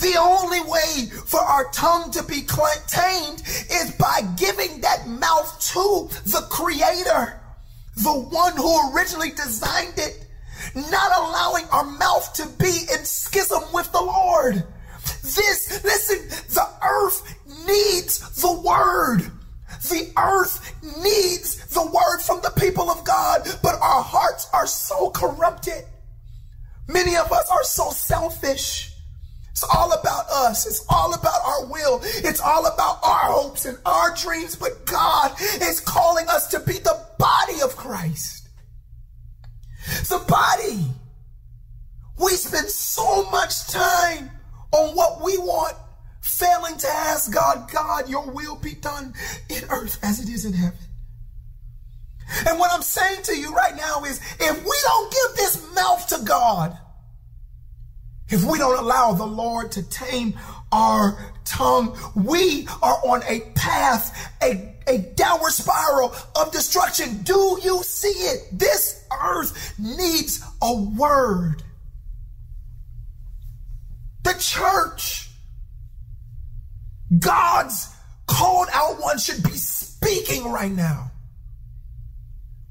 The 0.00 0.16
only 0.18 0.60
way 0.62 1.10
for 1.26 1.40
our 1.40 1.70
tongue 1.70 2.10
to 2.12 2.22
be 2.22 2.42
tamed 2.86 3.42
is 3.70 3.92
by 3.98 4.20
giving 4.36 4.80
that 4.80 5.06
mouth 5.06 5.60
to 5.72 6.08
the 6.24 6.46
creator, 6.50 7.40
the 7.96 8.12
one 8.12 8.56
who 8.56 8.92
originally 8.92 9.30
designed 9.30 9.94
it, 9.96 10.26
not 10.74 11.12
allowing 11.16 11.64
our 11.72 11.84
mouth 11.84 12.32
to 12.34 12.46
be 12.58 12.86
in 12.92 13.04
schism 13.04 13.62
with 13.72 13.90
the 13.92 14.00
Lord. 14.00 14.64
This, 15.22 15.82
listen, 15.84 16.28
the 16.54 16.68
earth 16.84 17.34
needs 17.66 18.40
the 18.40 18.52
word. 18.52 19.30
The 19.88 20.12
earth 20.16 20.74
needs 21.02 21.66
the 21.68 21.84
word 21.84 22.20
from 22.20 22.40
the 22.42 22.52
people 22.58 22.90
of 22.90 23.04
God, 23.04 23.48
but 23.62 23.74
our 23.74 24.02
hearts 24.02 24.48
are 24.52 24.66
so 24.66 25.10
corrupted. 25.10 25.84
Many 26.88 27.16
of 27.16 27.32
us 27.32 27.50
are 27.50 27.64
so 27.64 27.90
selfish. 27.90 28.95
It's 29.56 29.64
all 29.74 29.90
about 29.90 30.28
us. 30.28 30.66
It's 30.66 30.84
all 30.90 31.14
about 31.14 31.40
our 31.42 31.64
will. 31.64 32.02
It's 32.02 32.40
all 32.40 32.66
about 32.66 32.98
our 33.02 33.32
hopes 33.32 33.64
and 33.64 33.78
our 33.86 34.14
dreams. 34.14 34.54
But 34.54 34.84
God 34.84 35.32
is 35.40 35.80
calling 35.80 36.28
us 36.28 36.48
to 36.48 36.60
be 36.60 36.74
the 36.74 37.02
body 37.18 37.62
of 37.64 37.74
Christ. 37.74 38.50
The 40.10 40.22
body. 40.28 40.84
We 42.18 42.32
spend 42.32 42.68
so 42.68 43.30
much 43.30 43.68
time 43.68 44.30
on 44.72 44.94
what 44.94 45.24
we 45.24 45.38
want, 45.38 45.74
failing 46.20 46.76
to 46.76 46.88
ask 46.88 47.32
God, 47.32 47.70
God, 47.72 48.10
your 48.10 48.30
will 48.30 48.56
be 48.56 48.74
done 48.74 49.14
in 49.48 49.64
earth 49.70 49.98
as 50.02 50.20
it 50.20 50.28
is 50.28 50.44
in 50.44 50.52
heaven. 50.52 50.78
And 52.46 52.58
what 52.58 52.70
I'm 52.74 52.82
saying 52.82 53.22
to 53.22 53.38
you 53.38 53.54
right 53.54 53.74
now 53.74 54.04
is 54.04 54.20
if 54.38 54.64
we 54.64 54.76
don't 54.82 55.12
give 55.12 55.36
this 55.38 55.74
mouth 55.74 56.06
to 56.08 56.22
God, 56.26 56.76
if 58.28 58.44
we 58.44 58.58
don't 58.58 58.78
allow 58.78 59.12
the 59.12 59.26
Lord 59.26 59.72
to 59.72 59.82
tame 59.88 60.34
our 60.72 61.32
tongue, 61.44 61.96
we 62.14 62.66
are 62.82 62.98
on 63.06 63.22
a 63.28 63.40
path, 63.54 64.32
a, 64.42 64.74
a 64.88 64.98
downward 64.98 65.52
spiral 65.52 66.14
of 66.34 66.52
destruction. 66.52 67.22
Do 67.22 67.58
you 67.62 67.82
see 67.82 68.08
it? 68.08 68.58
This 68.58 69.04
earth 69.22 69.74
needs 69.78 70.44
a 70.60 70.74
word. 70.74 71.62
The 74.24 74.34
church, 74.40 75.30
God's 77.16 77.94
called 78.26 78.68
out 78.72 79.00
one 79.00 79.18
should 79.18 79.42
be 79.44 79.56
speaking 79.56 80.50
right 80.50 80.72
now. 80.72 81.12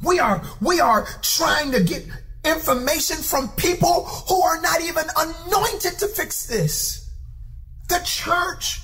We 0.03 0.19
are, 0.19 0.43
we 0.59 0.81
are 0.81 1.07
trying 1.21 1.71
to 1.71 1.81
get 1.81 2.05
information 2.45 3.17
from 3.17 3.49
people 3.49 4.05
who 4.27 4.41
are 4.41 4.61
not 4.61 4.81
even 4.81 5.05
anointed 5.17 5.99
to 5.99 6.07
fix 6.07 6.45
this. 6.45 7.09
The 7.89 8.01
church, 8.03 8.81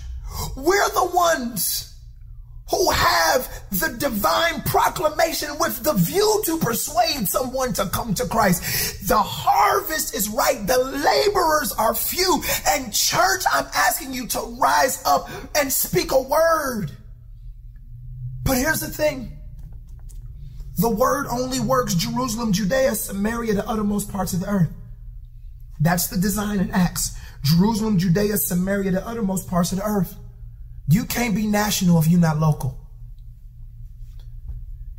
we're 0.56 0.89
the 0.89 1.12
ones 1.13 1.88
who 2.71 2.89
have 2.91 3.50
the 3.71 3.89
divine 4.00 4.62
proclamation 4.62 5.50
with 5.60 5.84
the 5.84 5.93
view 5.93 6.41
to 6.45 6.58
persuade 6.58 7.28
someone 7.28 7.74
to 7.74 7.86
come 7.88 8.13
to 8.13 8.26
Christ. 8.26 9.08
The 9.10 9.17
harvest 9.17 10.15
is 10.15 10.30
right. 10.30 10.65
The 10.65 10.78
laborers 10.78 11.74
are 11.74 11.93
few. 11.93 12.41
And 12.69 12.93
church, 12.93 13.43
I'm 13.52 13.67
asking 13.76 14.13
you 14.13 14.26
to 14.28 14.39
rise 14.58 15.04
up 15.06 15.30
and 15.56 15.71
speak 15.71 16.13
a 16.13 16.21
word. 16.21 16.91
But 18.43 18.58
here's 18.58 18.80
the 18.80 18.88
thing. 18.88 19.38
The 20.78 20.90
word 20.90 21.28
only 21.28 21.60
works 21.60 21.96
Jerusalem, 21.96 22.54
Judea, 22.54 22.96
Samaria, 22.96 23.54
the 23.54 23.68
uttermost 23.68 24.12
parts 24.12 24.34
of 24.34 24.40
the 24.40 24.50
earth. 24.50 24.70
That's 25.80 26.08
the 26.08 26.18
design 26.18 26.60
in 26.60 26.72
Acts. 26.72 27.18
Jerusalem, 27.44 27.98
Judea, 27.98 28.38
Samaria, 28.38 28.92
the 28.92 29.08
uttermost 29.08 29.50
parts 29.50 29.72
of 29.72 29.80
the 29.80 29.86
earth. 29.86 30.16
You 30.88 31.06
can't 31.06 31.36
be 31.36 31.48
national 31.48 32.00
if 32.00 32.08
you're 32.08 32.20
not 32.20 32.40
local. 32.40 32.78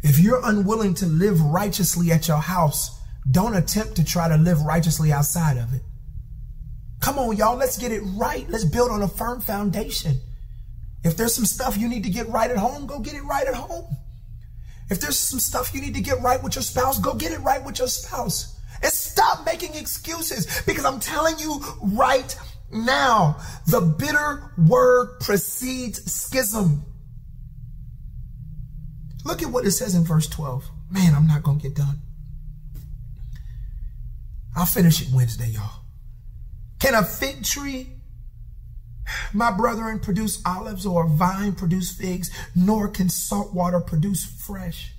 If 0.02 0.18
you're 0.18 0.40
unwilling 0.44 0.94
to 0.94 1.06
live 1.06 1.40
righteously 1.40 2.10
at 2.10 2.26
your 2.26 2.38
house, 2.38 2.98
don't 3.30 3.54
attempt 3.54 3.96
to 3.96 4.04
try 4.04 4.28
to 4.28 4.36
live 4.36 4.60
righteously 4.62 5.12
outside 5.12 5.56
of 5.56 5.72
it. 5.72 5.82
Come 7.00 7.18
on, 7.18 7.36
y'all, 7.36 7.56
let's 7.56 7.78
get 7.78 7.92
it 7.92 8.00
right. 8.16 8.48
Let's 8.48 8.64
build 8.64 8.90
on 8.90 9.02
a 9.02 9.08
firm 9.08 9.40
foundation. 9.40 10.20
If 11.04 11.16
there's 11.16 11.34
some 11.34 11.44
stuff 11.44 11.76
you 11.76 11.88
need 11.88 12.04
to 12.04 12.10
get 12.10 12.28
right 12.28 12.50
at 12.50 12.56
home, 12.56 12.86
go 12.86 12.98
get 13.00 13.14
it 13.14 13.22
right 13.22 13.46
at 13.46 13.54
home. 13.54 13.96
If 14.92 15.00
there's 15.00 15.18
some 15.18 15.40
stuff 15.40 15.74
you 15.74 15.80
need 15.80 15.94
to 15.94 16.02
get 16.02 16.20
right 16.20 16.42
with 16.42 16.54
your 16.54 16.62
spouse, 16.62 16.98
go 16.98 17.14
get 17.14 17.32
it 17.32 17.40
right 17.40 17.64
with 17.64 17.78
your 17.78 17.88
spouse. 17.88 18.60
And 18.82 18.92
stop 18.92 19.46
making 19.46 19.74
excuses 19.74 20.60
because 20.66 20.84
I'm 20.84 21.00
telling 21.00 21.38
you 21.38 21.64
right 21.80 22.38
now, 22.70 23.38
the 23.66 23.80
bitter 23.80 24.52
word 24.58 25.18
precedes 25.20 26.12
schism. 26.12 26.84
Look 29.24 29.42
at 29.42 29.48
what 29.48 29.64
it 29.64 29.70
says 29.70 29.94
in 29.94 30.04
verse 30.04 30.26
12. 30.26 30.68
Man, 30.90 31.14
I'm 31.14 31.26
not 31.26 31.42
going 31.42 31.58
to 31.60 31.62
get 31.62 31.74
done. 31.74 32.02
I'll 34.54 34.66
finish 34.66 35.00
it 35.00 35.08
Wednesday, 35.10 35.48
y'all. 35.48 35.84
Can 36.80 36.94
a 36.94 37.02
fig 37.02 37.44
tree 37.44 37.88
my 39.32 39.50
brethren 39.50 40.00
produce 40.00 40.42
olives 40.44 40.86
or 40.86 41.06
a 41.06 41.08
vine 41.08 41.52
produce 41.54 41.92
figs, 41.92 42.30
nor 42.54 42.88
can 42.88 43.08
salt 43.08 43.52
water 43.52 43.80
produce 43.80 44.24
fresh. 44.24 44.92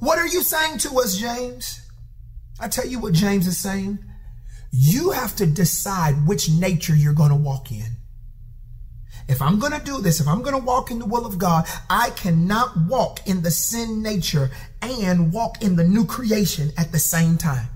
What 0.00 0.18
are 0.18 0.26
you 0.26 0.42
saying 0.42 0.78
to 0.78 0.98
us, 0.98 1.16
James? 1.16 1.80
I 2.60 2.68
tell 2.68 2.86
you 2.86 2.98
what 2.98 3.12
James 3.12 3.46
is 3.46 3.58
saying. 3.58 3.98
You 4.70 5.10
have 5.10 5.36
to 5.36 5.46
decide 5.46 6.26
which 6.26 6.50
nature 6.50 6.96
you're 6.96 7.14
going 7.14 7.30
to 7.30 7.36
walk 7.36 7.70
in. 7.70 7.96
If 9.28 9.40
I'm 9.40 9.58
going 9.58 9.72
to 9.72 9.84
do 9.84 10.00
this, 10.00 10.20
if 10.20 10.28
I'm 10.28 10.42
going 10.42 10.58
to 10.58 10.64
walk 10.64 10.90
in 10.90 10.98
the 10.98 11.06
will 11.06 11.24
of 11.24 11.38
God, 11.38 11.66
I 11.88 12.10
cannot 12.10 12.76
walk 12.88 13.26
in 13.26 13.42
the 13.42 13.50
sin 13.50 14.02
nature 14.02 14.50
and 14.82 15.32
walk 15.32 15.62
in 15.62 15.76
the 15.76 15.84
new 15.84 16.04
creation 16.04 16.72
at 16.76 16.92
the 16.92 16.98
same 16.98 17.38
time. 17.38 17.68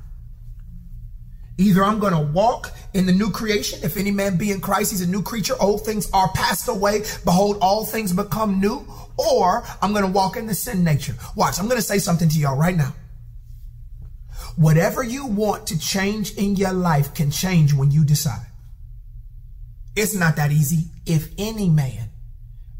Either 1.56 1.82
I'm 1.82 1.98
going 1.98 2.12
to 2.12 2.32
walk 2.32 2.70
in 2.94 3.06
the 3.06 3.12
new 3.12 3.30
creation. 3.30 3.80
If 3.82 3.96
any 3.96 4.10
man 4.10 4.36
be 4.36 4.50
in 4.50 4.60
Christ, 4.60 4.90
he's 4.90 5.02
a 5.02 5.06
new 5.06 5.22
creature. 5.22 5.54
Old 5.60 5.84
things 5.84 6.10
are 6.12 6.28
passed 6.32 6.68
away. 6.68 7.04
Behold, 7.24 7.58
all 7.60 7.84
things 7.84 8.12
become 8.12 8.60
new. 8.60 8.86
Or 9.16 9.64
I'm 9.82 9.92
going 9.92 10.04
to 10.04 10.10
walk 10.10 10.36
in 10.36 10.46
the 10.46 10.54
sin 10.54 10.84
nature. 10.84 11.14
Watch, 11.36 11.58
I'm 11.58 11.66
going 11.66 11.78
to 11.78 11.86
say 11.86 11.98
something 11.98 12.28
to 12.28 12.38
y'all 12.38 12.56
right 12.56 12.76
now. 12.76 12.94
Whatever 14.56 15.02
you 15.02 15.26
want 15.26 15.68
to 15.68 15.78
change 15.78 16.34
in 16.34 16.56
your 16.56 16.72
life 16.72 17.14
can 17.14 17.30
change 17.30 17.72
when 17.72 17.90
you 17.90 18.04
decide. 18.04 18.46
It's 19.94 20.14
not 20.14 20.36
that 20.36 20.52
easy. 20.52 20.90
If 21.06 21.32
any 21.38 21.68
man 21.68 22.10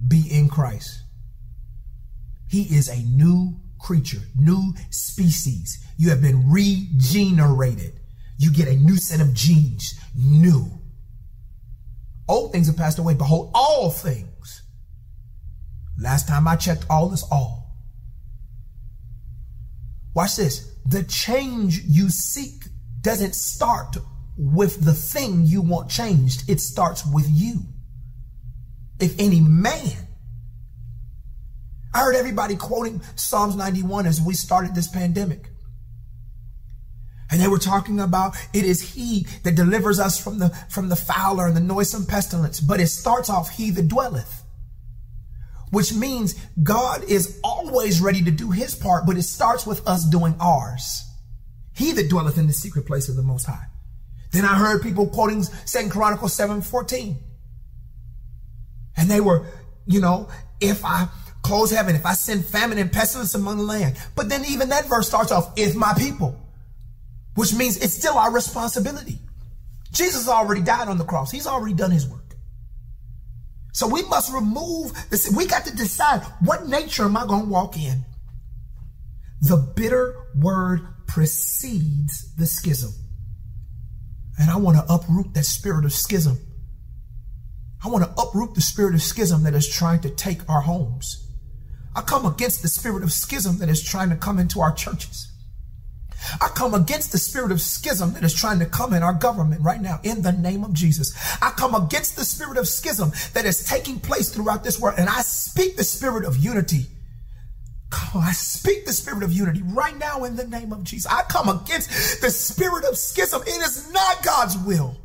be 0.07 0.25
in 0.31 0.49
Christ, 0.49 1.03
he 2.49 2.63
is 2.63 2.89
a 2.89 3.03
new 3.03 3.61
creature, 3.79 4.23
new 4.37 4.75
species. 4.91 5.85
You 5.97 6.11
have 6.11 6.23
been 6.23 6.51
regenerated 6.51 8.01
you 8.39 8.53
get 8.53 8.69
a 8.69 8.77
new 8.77 8.97
set 8.97 9.21
of 9.21 9.35
genes, 9.35 9.95
new. 10.15 10.71
Old 12.29 12.53
things 12.53 12.69
have 12.69 12.77
passed 12.77 12.99
away. 12.99 13.15
Behold, 13.15 13.51
all 13.55 13.91
things. 13.91 14.63
Last 16.01 16.29
time 16.29 16.47
I 16.47 16.57
checked, 16.57 16.87
all 16.89 17.13
is 17.13 17.25
all. 17.31 17.77
Watch 20.15 20.37
this. 20.37 20.73
The 20.87 21.03
change 21.05 21.81
you 21.81 22.11
seek 22.11 22.65
doesn't 23.01 23.35
start 23.35 23.97
with 24.37 24.85
the 24.85 24.95
thing 24.95 25.45
you 25.45 25.61
want 25.61 25.91
changed. 25.91 26.49
It 26.49 26.61
starts 26.61 27.05
with 27.05 27.27
you. 27.29 27.63
If 29.01 29.19
any 29.19 29.41
man, 29.41 30.07
I 31.93 32.01
heard 32.01 32.15
everybody 32.15 32.57
quoting 32.57 33.01
Psalms 33.17 33.57
91 33.57 34.07
as 34.07 34.21
we 34.21 34.35
started 34.35 34.75
this 34.75 34.89
pandemic. 34.89 35.51
And 37.31 37.41
they 37.41 37.49
were 37.49 37.59
talking 37.59 38.01
about 38.01 38.37
it 38.55 38.65
is 38.65 38.95
he 38.95 39.27
that 39.43 39.55
delivers 39.55 40.01
us 40.01 40.23
from 40.23 40.39
the 40.39 40.49
from 40.71 40.89
the 40.89 40.97
fowler 40.97 41.47
and 41.47 41.57
the 41.57 41.61
noisome 41.61 42.07
pestilence. 42.07 42.61
But 42.61 42.81
it 42.81 42.89
starts 42.89 43.29
off 43.29 43.51
he 43.51 43.71
that 43.71 43.89
dwelleth. 43.89 44.45
Which 45.71 45.93
means 45.93 46.35
God 46.63 47.05
is 47.05 47.39
always 47.45 48.01
ready 48.01 48.23
to 48.25 48.31
do 48.31 48.51
his 48.51 48.75
part, 48.75 49.05
but 49.05 49.19
it 49.19 49.23
starts 49.25 49.67
with 49.67 49.87
us 49.87 50.09
doing 50.09 50.35
ours. 50.41 51.05
He 51.75 51.93
that 51.93 52.09
dwelleth 52.09 52.39
in 52.39 52.47
the 52.47 52.55
secret 52.55 52.87
place 52.87 53.11
of 53.11 53.17
the 53.17 53.23
most 53.23 53.45
high. 53.45 53.67
Then 54.33 54.47
I 54.47 54.57
heard 54.57 54.83
people 54.83 55.07
quoting 55.07 55.43
Second 55.43 55.91
Chronicles 55.91 56.33
7 56.33 56.63
14. 56.63 57.19
And 58.97 59.11
they 59.11 59.21
were, 59.21 59.47
you 59.87 60.01
know, 60.01 60.29
if 60.61 60.85
I 60.85 61.09
close 61.43 61.71
heaven, 61.71 61.95
if 61.95 62.05
I 62.05 62.15
send 62.15 62.47
famine 62.47 62.79
and 62.79 62.91
pestilence 62.91 63.35
among 63.35 63.59
the 63.59 63.63
land. 63.63 63.97
But 64.17 64.29
then 64.29 64.45
even 64.47 64.71
that 64.71 64.87
verse 64.87 65.07
starts 65.07 65.31
off, 65.31 65.53
if 65.57 65.75
my 65.77 65.93
people 65.97 66.37
which 67.39 67.55
means 67.55 67.77
it's 67.77 67.95
still 67.95 68.19
our 68.19 68.33
responsibility. 68.33 69.21
Jesus 69.93 70.29
already 70.29 70.61
died 70.61 70.89
on 70.89 70.99
the 70.99 71.05
cross. 71.05 71.31
He's 71.31 71.47
already 71.47 71.73
done 71.73 71.93
his 71.93 72.05
work. 72.05 72.35
So 73.73 73.87
we 73.87 74.03
must 74.03 74.35
remove 74.35 74.91
this. 75.09 75.31
We 75.31 75.47
got 75.47 75.65
to 75.67 75.77
decide 75.77 76.23
what 76.41 76.67
nature 76.67 77.05
am 77.05 77.17
I 77.17 77.27
going 77.29 77.45
to 77.45 77.49
walk 77.49 77.77
in? 77.77 78.05
The 79.41 79.57
bitter 79.57 80.17
word 80.35 80.81
precedes 81.07 82.35
the 82.35 82.45
schism. 82.45 82.91
And 84.41 84.51
I 84.51 84.57
want 84.57 84.77
to 84.77 84.93
uproot 84.93 85.33
that 85.35 85.45
spirit 85.45 85.85
of 85.85 85.93
schism. 85.93 86.41
I 87.85 87.89
want 87.89 88.03
to 88.03 88.21
uproot 88.21 88.57
the 88.57 88.61
spirit 88.61 88.97
of 88.97 89.03
schism 89.03 89.45
that 89.45 89.55
is 89.55 89.69
trying 89.69 90.01
to 90.01 90.11
take 90.11 90.41
our 90.51 90.63
homes. 90.63 91.31
I 91.95 92.01
come 92.01 92.27
against 92.27 92.63
the 92.63 92.69
spirit 92.69 93.05
of 93.05 93.13
schism 93.13 93.59
that 93.59 93.69
is 93.69 93.81
trying 93.81 94.11
to 94.11 94.17
come 94.17 94.41
into 94.41 94.61
our 94.61 94.75
churches. 94.75 95.29
I 96.41 96.49
come 96.49 96.75
against 96.75 97.13
the 97.13 97.19
spirit 97.19 97.53
of 97.53 97.61
schism 97.61 98.13
that 98.15 98.25
is 98.25 98.35
trying 98.35 98.59
to 98.59 98.67
come 98.67 98.93
in 98.93 99.03
our 99.03 99.13
government 99.13 99.63
right 99.63 99.81
now 99.81 100.01
in 100.03 100.23
the 100.23 100.33
name 100.33 100.65
of 100.65 100.73
Jesus. 100.73 101.15
I 101.41 101.51
come 101.51 101.75
against 101.75 102.17
the 102.17 102.25
spirit 102.25 102.59
of 102.59 102.69
schism 102.69 103.13
that 103.35 103.45
is 103.45 103.65
taking 103.65 104.01
place 104.01 104.29
throughout 104.29 104.65
this 104.65 104.81
world 104.81 104.99
and 104.99 105.09
I 105.09 105.23
speak 105.23 105.77
the 105.77 105.85
spirit 105.85 106.25
of 106.25 106.37
unity. 106.37 106.87
I 108.15 108.33
speak 108.33 108.85
the 108.85 108.93
spirit 108.93 109.23
of 109.23 109.33
unity 109.33 109.63
right 109.65 109.97
now 109.97 110.25
in 110.25 110.37
the 110.37 110.47
name 110.47 110.73
of 110.73 110.85
Jesus. 110.85 111.11
I 111.11 111.23
come 111.23 111.49
against 111.49 112.21
the 112.21 112.31
spirit 112.31 112.85
of 112.85 112.99
schism. 112.99 113.43
It 113.43 113.49
is 113.49 113.91
not 113.93 114.23
God's 114.23 114.59
will. 114.59 114.97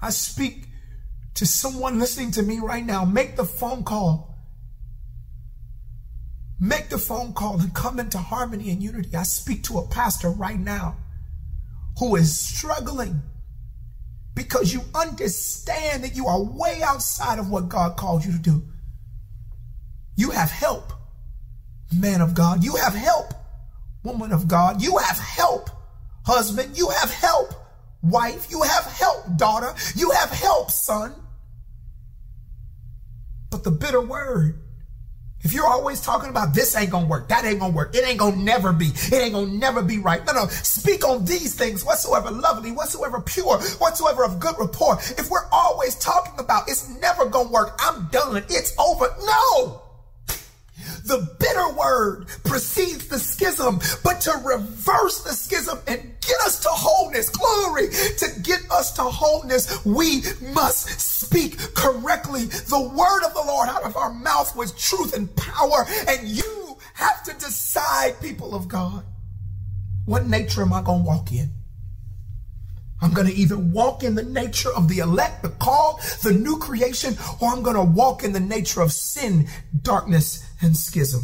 I 0.00 0.10
speak 0.10 0.66
to 1.34 1.46
someone 1.46 1.98
listening 1.98 2.30
to 2.32 2.42
me 2.42 2.60
right 2.60 2.84
now. 2.84 3.04
Make 3.04 3.36
the 3.36 3.44
phone 3.44 3.84
call 3.84 4.33
Make 6.60 6.88
the 6.88 6.98
phone 6.98 7.32
call 7.32 7.60
and 7.60 7.74
come 7.74 7.98
into 7.98 8.18
harmony 8.18 8.70
and 8.70 8.82
unity. 8.82 9.14
I 9.16 9.24
speak 9.24 9.64
to 9.64 9.78
a 9.78 9.86
pastor 9.88 10.30
right 10.30 10.58
now 10.58 10.96
who 11.98 12.16
is 12.16 12.38
struggling 12.38 13.22
because 14.34 14.72
you 14.72 14.82
understand 14.94 16.04
that 16.04 16.16
you 16.16 16.26
are 16.26 16.42
way 16.42 16.80
outside 16.82 17.38
of 17.38 17.50
what 17.50 17.68
God 17.68 17.96
called 17.96 18.24
you 18.24 18.32
to 18.32 18.38
do. 18.38 18.62
You 20.16 20.30
have 20.30 20.50
help, 20.50 20.92
man 21.92 22.20
of 22.20 22.34
God. 22.34 22.64
You 22.64 22.76
have 22.76 22.94
help, 22.94 23.32
woman 24.02 24.32
of 24.32 24.48
God. 24.48 24.82
You 24.82 24.98
have 24.98 25.18
help, 25.18 25.70
husband. 26.24 26.78
You 26.78 26.88
have 26.90 27.10
help, 27.10 27.52
wife. 28.02 28.50
You 28.50 28.62
have 28.62 28.84
help, 28.84 29.36
daughter. 29.36 29.74
You 29.96 30.10
have 30.10 30.30
help, 30.30 30.70
son. 30.70 31.14
But 33.50 33.64
the 33.64 33.70
bitter 33.70 34.00
word 34.00 34.63
if 35.44 35.52
you're 35.52 35.66
always 35.66 36.00
talking 36.00 36.30
about 36.30 36.54
this 36.54 36.74
ain't 36.76 36.90
gonna 36.90 37.06
work, 37.06 37.28
that 37.28 37.44
ain't 37.44 37.60
gonna 37.60 37.72
work, 37.72 37.94
it 37.94 38.06
ain't 38.06 38.18
gonna 38.18 38.36
never 38.36 38.72
be, 38.72 38.86
it 38.86 39.12
ain't 39.12 39.34
gonna 39.34 39.52
never 39.52 39.82
be 39.82 39.98
right. 39.98 40.24
No, 40.26 40.32
no, 40.32 40.46
speak 40.48 41.06
on 41.06 41.24
these 41.24 41.54
things 41.54 41.84
whatsoever 41.84 42.30
lovely, 42.30 42.72
whatsoever 42.72 43.20
pure, 43.20 43.60
whatsoever 43.78 44.24
of 44.24 44.40
good 44.40 44.56
rapport. 44.58 44.98
If 45.18 45.30
we're 45.30 45.46
always 45.52 45.94
talking 45.96 46.38
about 46.38 46.68
it's 46.68 46.88
never 47.00 47.26
gonna 47.26 47.50
work, 47.50 47.78
I'm 47.78 48.08
done, 48.10 48.42
it's 48.48 48.74
over. 48.78 49.14
No! 49.24 49.83
The 51.04 51.18
bitter 51.38 51.68
word 51.74 52.28
precedes 52.44 53.08
the 53.08 53.18
schism, 53.18 53.78
but 54.02 54.22
to 54.22 54.32
reverse 54.42 55.22
the 55.22 55.32
schism 55.32 55.78
and 55.86 56.00
get 56.22 56.40
us 56.46 56.60
to 56.60 56.68
wholeness, 56.70 57.28
glory, 57.28 57.88
to 57.88 58.40
get 58.42 58.60
us 58.70 58.92
to 58.94 59.02
wholeness, 59.02 59.84
we 59.84 60.22
must 60.54 60.88
speak 60.98 61.58
correctly 61.74 62.44
the 62.44 62.80
word 62.80 63.22
of 63.22 63.34
the 63.34 63.44
Lord 63.46 63.68
out 63.68 63.82
of 63.82 63.98
our 63.98 64.14
mouth 64.14 64.56
with 64.56 64.78
truth 64.78 65.14
and 65.14 65.34
power. 65.36 65.84
And 66.08 66.26
you 66.26 66.78
have 66.94 67.22
to 67.24 67.34
decide, 67.34 68.18
people 68.22 68.54
of 68.54 68.68
God, 68.68 69.04
what 70.06 70.26
nature 70.26 70.62
am 70.62 70.72
I 70.72 70.80
going 70.80 71.02
to 71.02 71.06
walk 71.06 71.32
in? 71.32 71.50
I'm 73.02 73.12
going 73.12 73.26
to 73.26 73.34
either 73.34 73.58
walk 73.58 74.02
in 74.02 74.14
the 74.14 74.22
nature 74.22 74.70
of 74.74 74.88
the 74.88 75.00
elect, 75.00 75.42
the 75.42 75.50
called, 75.50 76.00
the 76.22 76.32
new 76.32 76.58
creation, 76.58 77.18
or 77.40 77.50
I'm 77.50 77.62
going 77.62 77.76
to 77.76 77.82
walk 77.82 78.24
in 78.24 78.32
the 78.32 78.40
nature 78.40 78.80
of 78.80 78.92
sin, 78.92 79.46
darkness, 79.82 80.48
and 80.64 80.76
schism. 80.76 81.22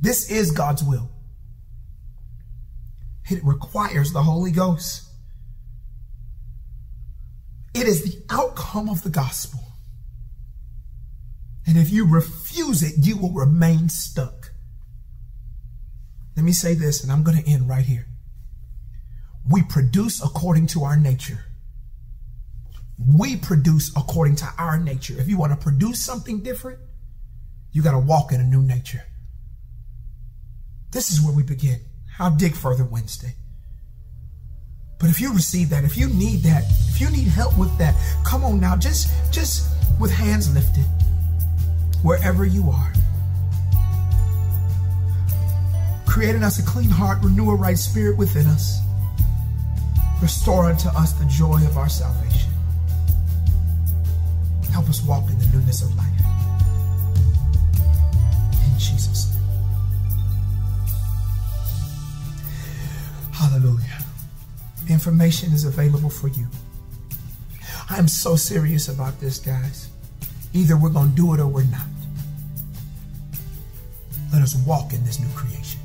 This 0.00 0.30
is 0.30 0.50
God's 0.50 0.84
will. 0.84 1.10
It 3.30 3.42
requires 3.42 4.12
the 4.12 4.22
Holy 4.22 4.50
Ghost. 4.50 5.02
It 7.74 7.86
is 7.88 8.04
the 8.04 8.22
outcome 8.30 8.90
of 8.90 9.02
the 9.02 9.08
gospel. 9.08 9.60
And 11.66 11.78
if 11.78 11.90
you 11.90 12.06
refuse 12.06 12.82
it, 12.82 13.06
you 13.06 13.16
will 13.16 13.32
remain 13.32 13.88
stuck. 13.88 14.52
Let 16.36 16.44
me 16.44 16.52
say 16.52 16.74
this, 16.74 17.02
and 17.02 17.10
I'm 17.10 17.22
going 17.22 17.42
to 17.42 17.50
end 17.50 17.68
right 17.68 17.84
here. 17.84 18.06
We 19.50 19.62
produce 19.62 20.22
according 20.22 20.66
to 20.68 20.84
our 20.84 20.96
nature. 20.96 21.46
We 22.98 23.36
produce 23.36 23.90
according 23.96 24.36
to 24.36 24.48
our 24.58 24.78
nature. 24.78 25.14
If 25.18 25.28
you 25.28 25.36
want 25.36 25.52
to 25.52 25.58
produce 25.58 26.00
something 26.00 26.42
different, 26.42 26.78
you 27.72 27.82
got 27.82 27.92
to 27.92 27.98
walk 27.98 28.32
in 28.32 28.40
a 28.40 28.44
new 28.44 28.62
nature. 28.62 29.02
This 30.92 31.10
is 31.10 31.20
where 31.20 31.34
we 31.34 31.42
begin. 31.42 31.80
I'll 32.18 32.34
dig 32.34 32.54
further 32.54 32.84
Wednesday. 32.84 33.34
But 35.00 35.10
if 35.10 35.20
you 35.20 35.32
receive 35.32 35.70
that, 35.70 35.84
if 35.84 35.96
you 35.96 36.06
need 36.08 36.44
that, 36.44 36.64
if 36.88 37.00
you 37.00 37.10
need 37.10 37.26
help 37.26 37.58
with 37.58 37.76
that, 37.78 37.94
come 38.24 38.44
on 38.44 38.60
now, 38.60 38.76
just 38.76 39.10
just 39.32 39.68
with 40.00 40.12
hands 40.12 40.54
lifted, 40.54 40.84
wherever 42.02 42.44
you 42.44 42.70
are. 42.70 42.92
created 46.14 46.44
us 46.44 46.60
a 46.60 46.62
clean 46.62 46.88
heart, 46.88 47.18
renew 47.24 47.50
a 47.50 47.56
right 47.56 47.76
spirit 47.76 48.16
within 48.16 48.46
us. 48.46 48.78
Restore 50.22 50.66
unto 50.66 50.88
us 50.90 51.12
the 51.14 51.24
joy 51.24 51.56
of 51.66 51.76
our 51.76 51.88
salvation. 51.88 52.43
Help 54.74 54.88
us 54.88 55.04
walk 55.04 55.30
in 55.30 55.38
the 55.38 55.46
newness 55.46 55.82
of 55.82 55.96
life. 55.96 56.08
In 58.66 58.76
Jesus' 58.76 59.32
name. 59.32 59.44
Hallelujah. 63.32 63.98
Information 64.88 65.52
is 65.52 65.64
available 65.64 66.10
for 66.10 66.26
you. 66.26 66.48
I 67.88 67.98
am 67.98 68.08
so 68.08 68.34
serious 68.34 68.88
about 68.88 69.20
this, 69.20 69.38
guys. 69.38 69.90
Either 70.52 70.76
we're 70.76 70.90
going 70.90 71.10
to 71.10 71.14
do 71.14 71.32
it 71.34 71.38
or 71.38 71.46
we're 71.46 71.62
not. 71.70 71.86
Let 74.32 74.42
us 74.42 74.56
walk 74.66 74.92
in 74.92 75.04
this 75.04 75.20
new 75.20 75.28
creation 75.36 75.78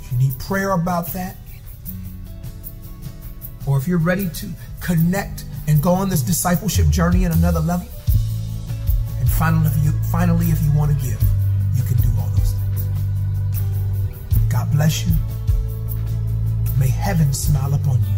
If 0.00 0.10
you 0.10 0.16
need 0.16 0.38
prayer 0.38 0.70
about 0.70 1.08
that, 1.08 1.36
or 3.66 3.76
if 3.76 3.86
you're 3.86 3.98
ready 3.98 4.30
to 4.30 4.48
connect 4.80 5.44
and 5.66 5.82
go 5.82 5.92
on 5.92 6.08
this 6.08 6.22
discipleship 6.22 6.88
journey 6.88 7.24
at 7.24 7.34
another 7.34 7.60
level, 7.60 7.86
and 9.18 9.28
finally, 9.28 9.66
if 9.66 9.84
you, 9.84 9.92
finally, 10.10 10.46
if 10.46 10.62
you 10.62 10.72
want 10.72 10.90
to 10.90 10.96
give, 11.04 11.20
you 11.74 11.82
can 11.82 11.96
do 11.98 12.08
all 12.18 12.28
those 12.30 12.52
things. 12.52 12.82
God 14.48 14.70
bless 14.72 15.06
you. 15.06 15.12
May 16.78 16.88
heaven 16.88 17.32
smile 17.32 17.74
upon 17.74 18.00
you. 18.00 18.13